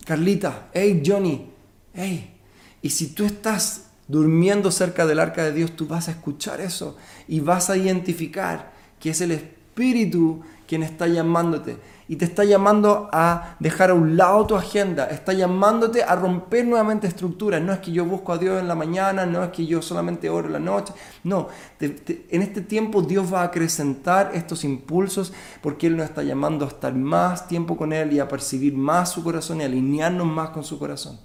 Carlita, 0.04 0.68
hey, 0.72 1.02
Johnny, 1.04 1.50
hey. 1.94 2.34
Y 2.82 2.90
si 2.90 3.08
tú 3.08 3.24
estás 3.24 3.90
durmiendo 4.06 4.70
cerca 4.70 5.06
del 5.06 5.18
arca 5.18 5.44
de 5.44 5.52
Dios, 5.52 5.76
tú 5.76 5.86
vas 5.86 6.08
a 6.08 6.12
escuchar 6.12 6.60
eso 6.60 6.96
y 7.26 7.40
vas 7.40 7.70
a 7.70 7.76
identificar 7.76 8.72
que 8.98 9.10
es 9.10 9.20
el 9.20 9.32
Espíritu 9.32 10.42
quien 10.66 10.82
está 10.82 11.06
llamándote 11.06 11.76
y 12.08 12.16
te 12.16 12.24
está 12.24 12.42
llamando 12.42 13.10
a 13.12 13.56
dejar 13.60 13.90
a 13.90 13.94
un 13.94 14.16
lado 14.16 14.46
tu 14.46 14.56
agenda, 14.56 15.06
está 15.06 15.34
llamándote 15.34 16.02
a 16.02 16.16
romper 16.16 16.66
nuevamente 16.66 17.06
estructuras. 17.06 17.60
No 17.60 17.70
es 17.70 17.80
que 17.80 17.92
yo 17.92 18.06
busco 18.06 18.32
a 18.32 18.38
Dios 18.38 18.58
en 18.60 18.66
la 18.66 18.74
mañana, 18.74 19.26
no 19.26 19.44
es 19.44 19.50
que 19.50 19.66
yo 19.66 19.82
solamente 19.82 20.30
oro 20.30 20.46
en 20.46 20.54
la 20.54 20.58
noche. 20.58 20.94
No, 21.22 21.48
en 21.78 22.42
este 22.42 22.62
tiempo 22.62 23.02
Dios 23.02 23.32
va 23.32 23.42
a 23.42 23.44
acrecentar 23.44 24.30
estos 24.32 24.64
impulsos 24.64 25.34
porque 25.60 25.86
Él 25.86 25.98
nos 25.98 26.06
está 26.06 26.22
llamando 26.22 26.64
a 26.64 26.68
estar 26.68 26.94
más 26.94 27.46
tiempo 27.46 27.76
con 27.76 27.92
Él 27.92 28.14
y 28.14 28.20
a 28.20 28.26
percibir 28.26 28.74
más 28.74 29.12
su 29.12 29.22
corazón 29.22 29.60
y 29.60 29.64
alinearnos 29.64 30.26
más 30.26 30.48
con 30.48 30.64
su 30.64 30.78
corazón. 30.78 31.20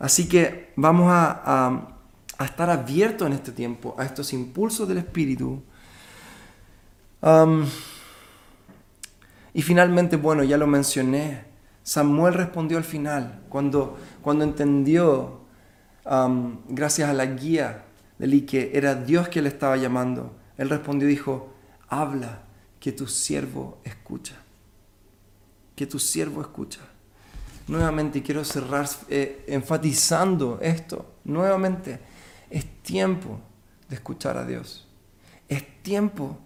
Así 0.00 0.28
que 0.28 0.72
vamos 0.74 1.06
a, 1.08 1.92
estar 2.44 2.68
abiertos 2.68 3.26
en 3.26 3.32
este 3.32 3.52
tiempo 3.52 3.94
a 3.96 4.04
estos 4.04 4.32
impulsos 4.32 4.88
del 4.88 4.98
Espíritu. 4.98 5.62
Y 9.56 9.62
finalmente, 9.62 10.18
bueno, 10.18 10.44
ya 10.44 10.58
lo 10.58 10.66
mencioné, 10.66 11.44
Samuel 11.82 12.34
respondió 12.34 12.76
al 12.76 12.84
final, 12.84 13.40
cuando, 13.48 13.96
cuando 14.20 14.44
entendió, 14.44 15.40
gracias 16.68 17.08
a 17.08 17.14
la 17.14 17.24
guía 17.24 17.86
de 18.18 18.26
Eli, 18.26 18.42
que 18.42 18.72
era 18.74 18.94
Dios 18.94 19.30
que 19.30 19.40
le 19.40 19.48
estaba 19.48 19.78
llamando, 19.78 20.36
él 20.58 20.68
respondió 20.68 21.08
y 21.08 21.12
dijo, 21.12 21.54
habla, 21.88 22.42
que 22.78 22.92
tu 22.92 23.06
siervo 23.06 23.78
escucha. 23.82 24.34
Que 25.74 25.86
tu 25.86 25.98
siervo 25.98 26.42
escucha. 26.42 26.80
Nuevamente 27.66 28.22
quiero 28.22 28.44
cerrar 28.44 28.86
eh, 29.08 29.42
enfatizando 29.48 30.58
esto. 30.60 31.14
Nuevamente, 31.24 31.98
es 32.50 32.66
tiempo 32.82 33.40
de 33.88 33.94
escuchar 33.94 34.36
a 34.36 34.44
Dios. 34.44 34.86
Es 35.48 35.82
tiempo 35.82 36.38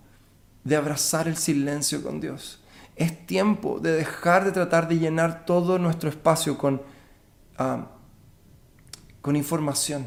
de 0.62 0.76
abrazar 0.76 1.26
el 1.26 1.36
silencio 1.36 2.04
con 2.04 2.20
Dios. 2.20 2.59
Es 3.00 3.26
tiempo 3.26 3.80
de 3.80 3.92
dejar 3.92 4.44
de 4.44 4.52
tratar 4.52 4.86
de 4.86 4.98
llenar 4.98 5.46
todo 5.46 5.78
nuestro 5.78 6.10
espacio 6.10 6.58
con, 6.58 6.82
ah, 7.56 7.86
con 9.22 9.36
información. 9.36 10.04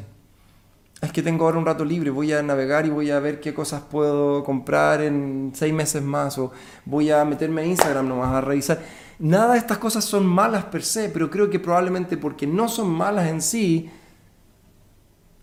Es 1.02 1.10
que 1.10 1.20
tengo 1.20 1.44
ahora 1.44 1.58
un 1.58 1.66
rato 1.66 1.84
libre, 1.84 2.10
voy 2.10 2.32
a 2.32 2.40
navegar 2.40 2.86
y 2.86 2.90
voy 2.90 3.10
a 3.10 3.18
ver 3.18 3.40
qué 3.40 3.52
cosas 3.52 3.82
puedo 3.82 4.44
comprar 4.44 5.02
en 5.02 5.50
seis 5.56 5.74
meses 5.74 6.04
más, 6.04 6.38
o 6.38 6.52
voy 6.84 7.10
a 7.10 7.24
meterme 7.24 7.62
a 7.62 7.66
Instagram 7.66 8.06
nomás 8.06 8.32
a 8.32 8.40
revisar. 8.40 8.80
Nada 9.18 9.54
de 9.54 9.58
estas 9.58 9.78
cosas 9.78 10.04
son 10.04 10.24
malas 10.24 10.66
per 10.66 10.84
se, 10.84 11.08
pero 11.08 11.28
creo 11.28 11.50
que 11.50 11.58
probablemente 11.58 12.16
porque 12.16 12.46
no 12.46 12.68
son 12.68 12.90
malas 12.90 13.26
en 13.26 13.42
sí, 13.42 13.90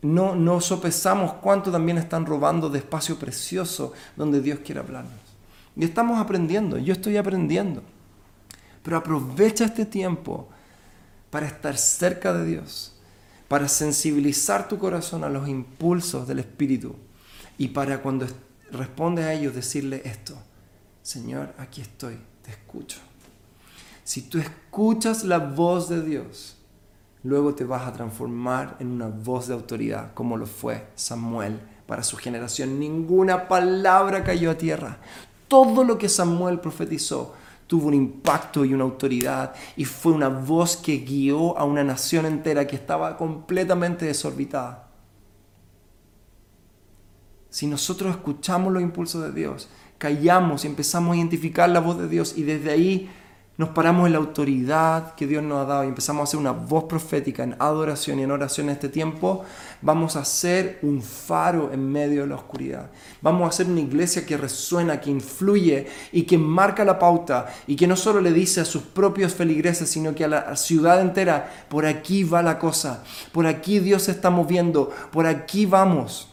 no, 0.03 0.35
no 0.35 0.61
sopesamos 0.61 1.33
cuánto 1.33 1.69
también 1.69 1.97
están 1.97 2.25
robando 2.25 2.69
de 2.69 2.79
espacio 2.79 3.19
precioso 3.19 3.91
donde 4.15 4.39
Dios 4.39 4.59
quiere 4.63 4.79
hablarnos. 4.79 5.20
Y 5.75 5.85
estamos 5.85 6.19
aprendiendo, 6.19 6.77
yo 6.77 6.93
estoy 6.93 7.17
aprendiendo. 7.17 7.83
Pero 8.83 8.97
aprovecha 8.97 9.65
este 9.65 9.85
tiempo 9.85 10.49
para 11.29 11.47
estar 11.47 11.77
cerca 11.77 12.33
de 12.33 12.45
Dios, 12.45 12.93
para 13.47 13.67
sensibilizar 13.67 14.67
tu 14.67 14.77
corazón 14.77 15.23
a 15.23 15.29
los 15.29 15.47
impulsos 15.47 16.27
del 16.27 16.39
Espíritu 16.39 16.95
y 17.57 17.69
para 17.69 18.01
cuando 18.01 18.27
respondes 18.71 19.25
a 19.25 19.33
ellos 19.33 19.55
decirle 19.55 20.01
esto, 20.05 20.35
Señor, 21.03 21.53
aquí 21.57 21.81
estoy, 21.81 22.17
te 22.43 22.51
escucho. 22.51 22.99
Si 24.03 24.23
tú 24.23 24.39
escuchas 24.39 25.23
la 25.23 25.37
voz 25.37 25.87
de 25.87 26.03
Dios, 26.03 26.57
luego 27.23 27.55
te 27.55 27.63
vas 27.63 27.87
a 27.87 27.93
transformar 27.93 28.77
en 28.79 28.87
una 28.87 29.07
voz 29.07 29.47
de 29.47 29.53
autoridad, 29.53 30.13
como 30.13 30.37
lo 30.37 30.45
fue 30.45 30.87
Samuel 30.95 31.59
para 31.85 32.03
su 32.03 32.17
generación. 32.17 32.79
Ninguna 32.79 33.47
palabra 33.47 34.23
cayó 34.23 34.51
a 34.51 34.57
tierra 34.57 34.99
todo 35.51 35.83
lo 35.83 35.97
que 35.97 36.07
Samuel 36.07 36.61
profetizó 36.61 37.33
tuvo 37.67 37.87
un 37.87 37.93
impacto 37.93 38.63
y 38.63 38.73
una 38.73 38.85
autoridad 38.85 39.53
y 39.75 39.83
fue 39.83 40.13
una 40.13 40.29
voz 40.29 40.77
que 40.77 40.99
guió 40.99 41.57
a 41.57 41.65
una 41.65 41.83
nación 41.83 42.25
entera 42.25 42.65
que 42.65 42.77
estaba 42.77 43.17
completamente 43.17 44.05
desorbitada. 44.05 44.87
Si 47.49 47.67
nosotros 47.67 48.11
escuchamos 48.11 48.71
los 48.71 48.81
impulsos 48.81 49.23
de 49.23 49.33
Dios, 49.33 49.67
callamos 49.97 50.63
y 50.63 50.67
empezamos 50.67 51.13
a 51.13 51.17
identificar 51.17 51.69
la 51.69 51.81
voz 51.81 51.97
de 51.97 52.07
Dios 52.07 52.37
y 52.37 52.43
desde 52.43 52.71
ahí 52.71 53.11
nos 53.61 53.69
paramos 53.69 54.07
en 54.07 54.13
la 54.13 54.17
autoridad 54.17 55.13
que 55.13 55.27
Dios 55.27 55.43
nos 55.43 55.59
ha 55.59 55.65
dado 55.65 55.83
y 55.83 55.87
empezamos 55.87 56.21
a 56.21 56.23
hacer 56.23 56.39
una 56.39 56.51
voz 56.51 56.85
profética 56.85 57.43
en 57.43 57.55
adoración 57.59 58.17
y 58.17 58.23
en 58.23 58.31
oración 58.31 58.69
en 58.69 58.73
este 58.73 58.89
tiempo, 58.89 59.45
vamos 59.83 60.15
a 60.15 60.25
ser 60.25 60.79
un 60.81 60.99
faro 61.03 61.71
en 61.71 61.87
medio 61.87 62.21
de 62.21 62.27
la 62.29 62.37
oscuridad. 62.37 62.89
Vamos 63.21 63.47
a 63.47 63.51
ser 63.51 63.67
una 63.67 63.81
iglesia 63.81 64.25
que 64.25 64.35
resuena, 64.35 64.99
que 64.99 65.11
influye 65.11 65.85
y 66.11 66.23
que 66.23 66.39
marca 66.39 66.83
la 66.83 66.97
pauta 66.97 67.53
y 67.67 67.75
que 67.75 67.85
no 67.85 67.95
solo 67.95 68.19
le 68.19 68.33
dice 68.33 68.61
a 68.61 68.65
sus 68.65 68.81
propios 68.81 69.35
feligreses, 69.35 69.91
sino 69.91 70.15
que 70.15 70.25
a 70.25 70.27
la 70.27 70.55
ciudad 70.55 70.99
entera, 70.99 71.67
por 71.69 71.85
aquí 71.85 72.23
va 72.23 72.41
la 72.41 72.57
cosa, 72.57 73.03
por 73.31 73.45
aquí 73.45 73.77
Dios 73.77 74.01
se 74.01 74.11
está 74.11 74.31
moviendo, 74.31 74.89
por 75.11 75.27
aquí 75.27 75.67
vamos. 75.67 76.29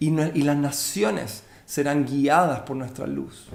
Y, 0.00 0.08
y 0.08 0.42
las 0.42 0.56
naciones 0.56 1.44
serán 1.66 2.04
guiadas 2.04 2.62
por 2.62 2.74
nuestra 2.74 3.06
luz. 3.06 3.46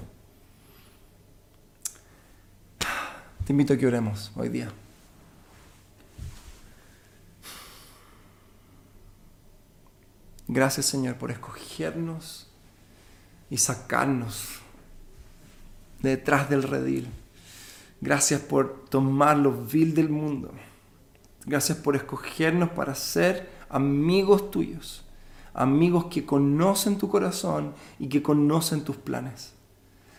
Te 3.46 3.52
invito 3.52 3.74
a 3.74 3.76
que 3.76 3.86
oremos 3.86 4.32
hoy 4.34 4.48
día. 4.48 4.72
Gracias 10.48 10.86
Señor 10.86 11.14
por 11.14 11.30
escogernos 11.30 12.48
y 13.48 13.58
sacarnos 13.58 14.58
de 16.02 16.10
detrás 16.10 16.50
del 16.50 16.64
redil. 16.64 17.06
Gracias 18.00 18.40
por 18.40 18.84
tomar 18.88 19.36
los 19.36 19.70
vil 19.70 19.94
del 19.94 20.08
mundo. 20.08 20.50
Gracias 21.44 21.78
por 21.78 21.94
escogernos 21.94 22.70
para 22.70 22.96
ser 22.96 23.48
amigos 23.68 24.50
tuyos. 24.50 25.04
Amigos 25.54 26.06
que 26.06 26.26
conocen 26.26 26.98
tu 26.98 27.08
corazón 27.08 27.74
y 28.00 28.08
que 28.08 28.24
conocen 28.24 28.82
tus 28.82 28.96
planes. 28.96 29.52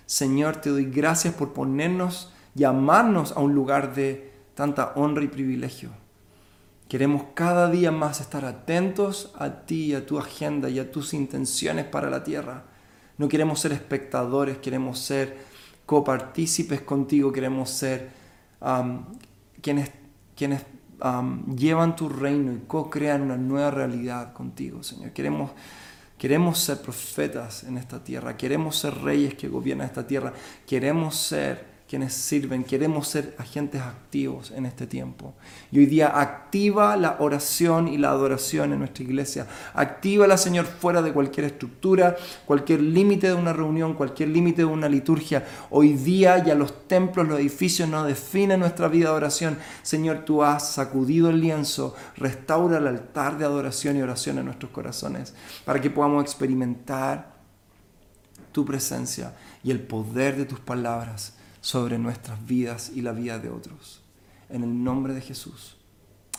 Señor, 0.05 0.55
te 0.61 0.69
doy 0.69 0.86
gracias 0.86 1.34
por 1.34 1.51
ponernos 1.51 2.32
llamarnos 2.58 3.32
a 3.32 3.39
un 3.39 3.53
lugar 3.53 3.93
de 3.93 4.34
tanta 4.55 4.93
honra 4.95 5.24
y 5.24 5.28
privilegio. 5.28 5.91
Queremos 6.89 7.24
cada 7.36 7.70
día 7.70 7.91
más 7.91 8.20
estar 8.20 8.45
atentos 8.45 9.32
a 9.38 9.66
ti, 9.66 9.93
a 9.93 10.05
tu 10.05 10.18
agenda 10.18 10.70
y 10.70 10.80
a 10.80 10.91
tus 10.91 11.14
intenciones 11.14 11.86
para 11.86 12.10
la 12.10 12.24
tierra. 12.24 12.64
No 13.18 13.28
queremos 13.28 13.60
ser 13.60 13.74
espectadores, 13.74 14.58
queremos 14.58 14.99
ser 14.99 15.38
copartícipes 15.86 16.82
contigo, 16.82 17.32
queremos 17.32 17.70
ser 17.70 18.10
um, 18.62 19.05
quienes, 19.62 19.91
quienes 20.36 20.64
llevan 21.55 21.95
tu 21.95 22.10
reino 22.10 22.53
y 22.53 22.60
co-crean 22.68 23.22
una 23.22 23.38
nueva 23.38 23.70
realidad 23.70 24.34
contigo, 24.34 24.82
Señor. 24.82 25.12
Queremos, 25.12 25.51
queremos 26.18 26.58
ser 26.58 26.82
profetas 26.82 27.64
en 27.64 27.78
esta 27.78 28.03
tierra, 28.03 28.36
queremos 28.36 28.78
ser 28.78 28.95
reyes 28.95 29.36
que 29.36 29.47
gobiernan 29.47 29.88
esta 29.88 30.08
tierra, 30.08 30.34
queremos 30.66 31.16
ser 31.16 31.76
quienes 31.88 32.14
sirven, 32.14 32.66
queremos 32.66 33.08
ser 33.08 33.34
agentes 33.38 33.82
activos 33.82 34.52
en 34.52 34.66
este 34.66 34.86
tiempo. 34.86 35.34
Y 35.72 35.80
hoy 35.80 35.86
día 35.86 36.20
activa 36.20 36.98
la 36.98 37.16
oración 37.20 37.88
y 37.88 37.98
la 37.98 38.10
adoración 38.10 38.74
en 38.74 38.80
nuestra 38.80 39.06
iglesia. 39.06 39.48
Activa 39.74 40.28
la 40.28 40.38
Señor, 40.38 40.66
fuera 40.66 41.02
de 41.02 41.14
cualquier 41.14 41.46
estructura, 41.46 42.18
cualquier 42.46 42.82
límite 42.82 43.28
de 43.28 43.36
una 43.36 43.54
reunión, 43.54 43.94
cualquier 43.94 44.30
límite 44.30 44.64
de 44.64 44.66
una 44.66 44.90
liturgia. 44.90 45.48
Hoy 45.70 45.94
día 45.94 46.44
ya 46.44 46.56
los 46.56 46.90
templos, 46.90 47.26
los 47.26 47.40
edificios 47.40 47.88
no 47.88 48.04
definen 48.04 48.60
nuestra 48.60 48.90
vida 48.90 49.10
de 49.10 49.16
oración. 49.16 49.58
Señor, 49.82 50.26
tú 50.26 50.44
has 50.44 50.70
sacudido 50.74 51.30
el 51.30 51.40
lienzo, 51.40 51.96
restaura 52.18 52.80
el 52.80 52.88
altar 52.88 53.38
de 53.38 53.46
adoración 53.46 53.96
y 53.96 54.02
oración 54.02 54.40
en 54.40 54.46
nuestros 54.46 54.72
corazones 54.72 55.34
para 55.64 55.80
que 55.80 55.90
podamos 55.90 56.22
experimentar 56.22 57.38
tu 58.52 58.66
presencia 58.66 59.34
y 59.64 59.72
el 59.72 59.80
poder 59.80 60.36
de 60.36 60.46
tus 60.46 60.60
palabras 60.60 61.37
sobre 61.68 61.97
nuestras 61.97 62.47
vidas 62.47 62.93
y 62.95 63.01
la 63.01 63.11
vida 63.11 63.39
de 63.39 63.49
otros. 63.49 63.99
En 64.49 64.63
el 64.63 64.86
nombre 64.86 65.13
de 65.13 65.20
Jesús. 65.20 65.76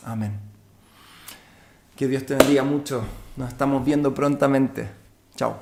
Amén. 0.03 0.41
Que 1.95 2.09
Dios 2.09 2.24
te 2.24 2.35
bendiga 2.35 2.62
mucho. 2.62 3.05
Nos 3.37 3.51
estamos 3.51 3.85
viendo 3.85 4.14
prontamente. 4.14 4.89
Chao. 5.37 5.61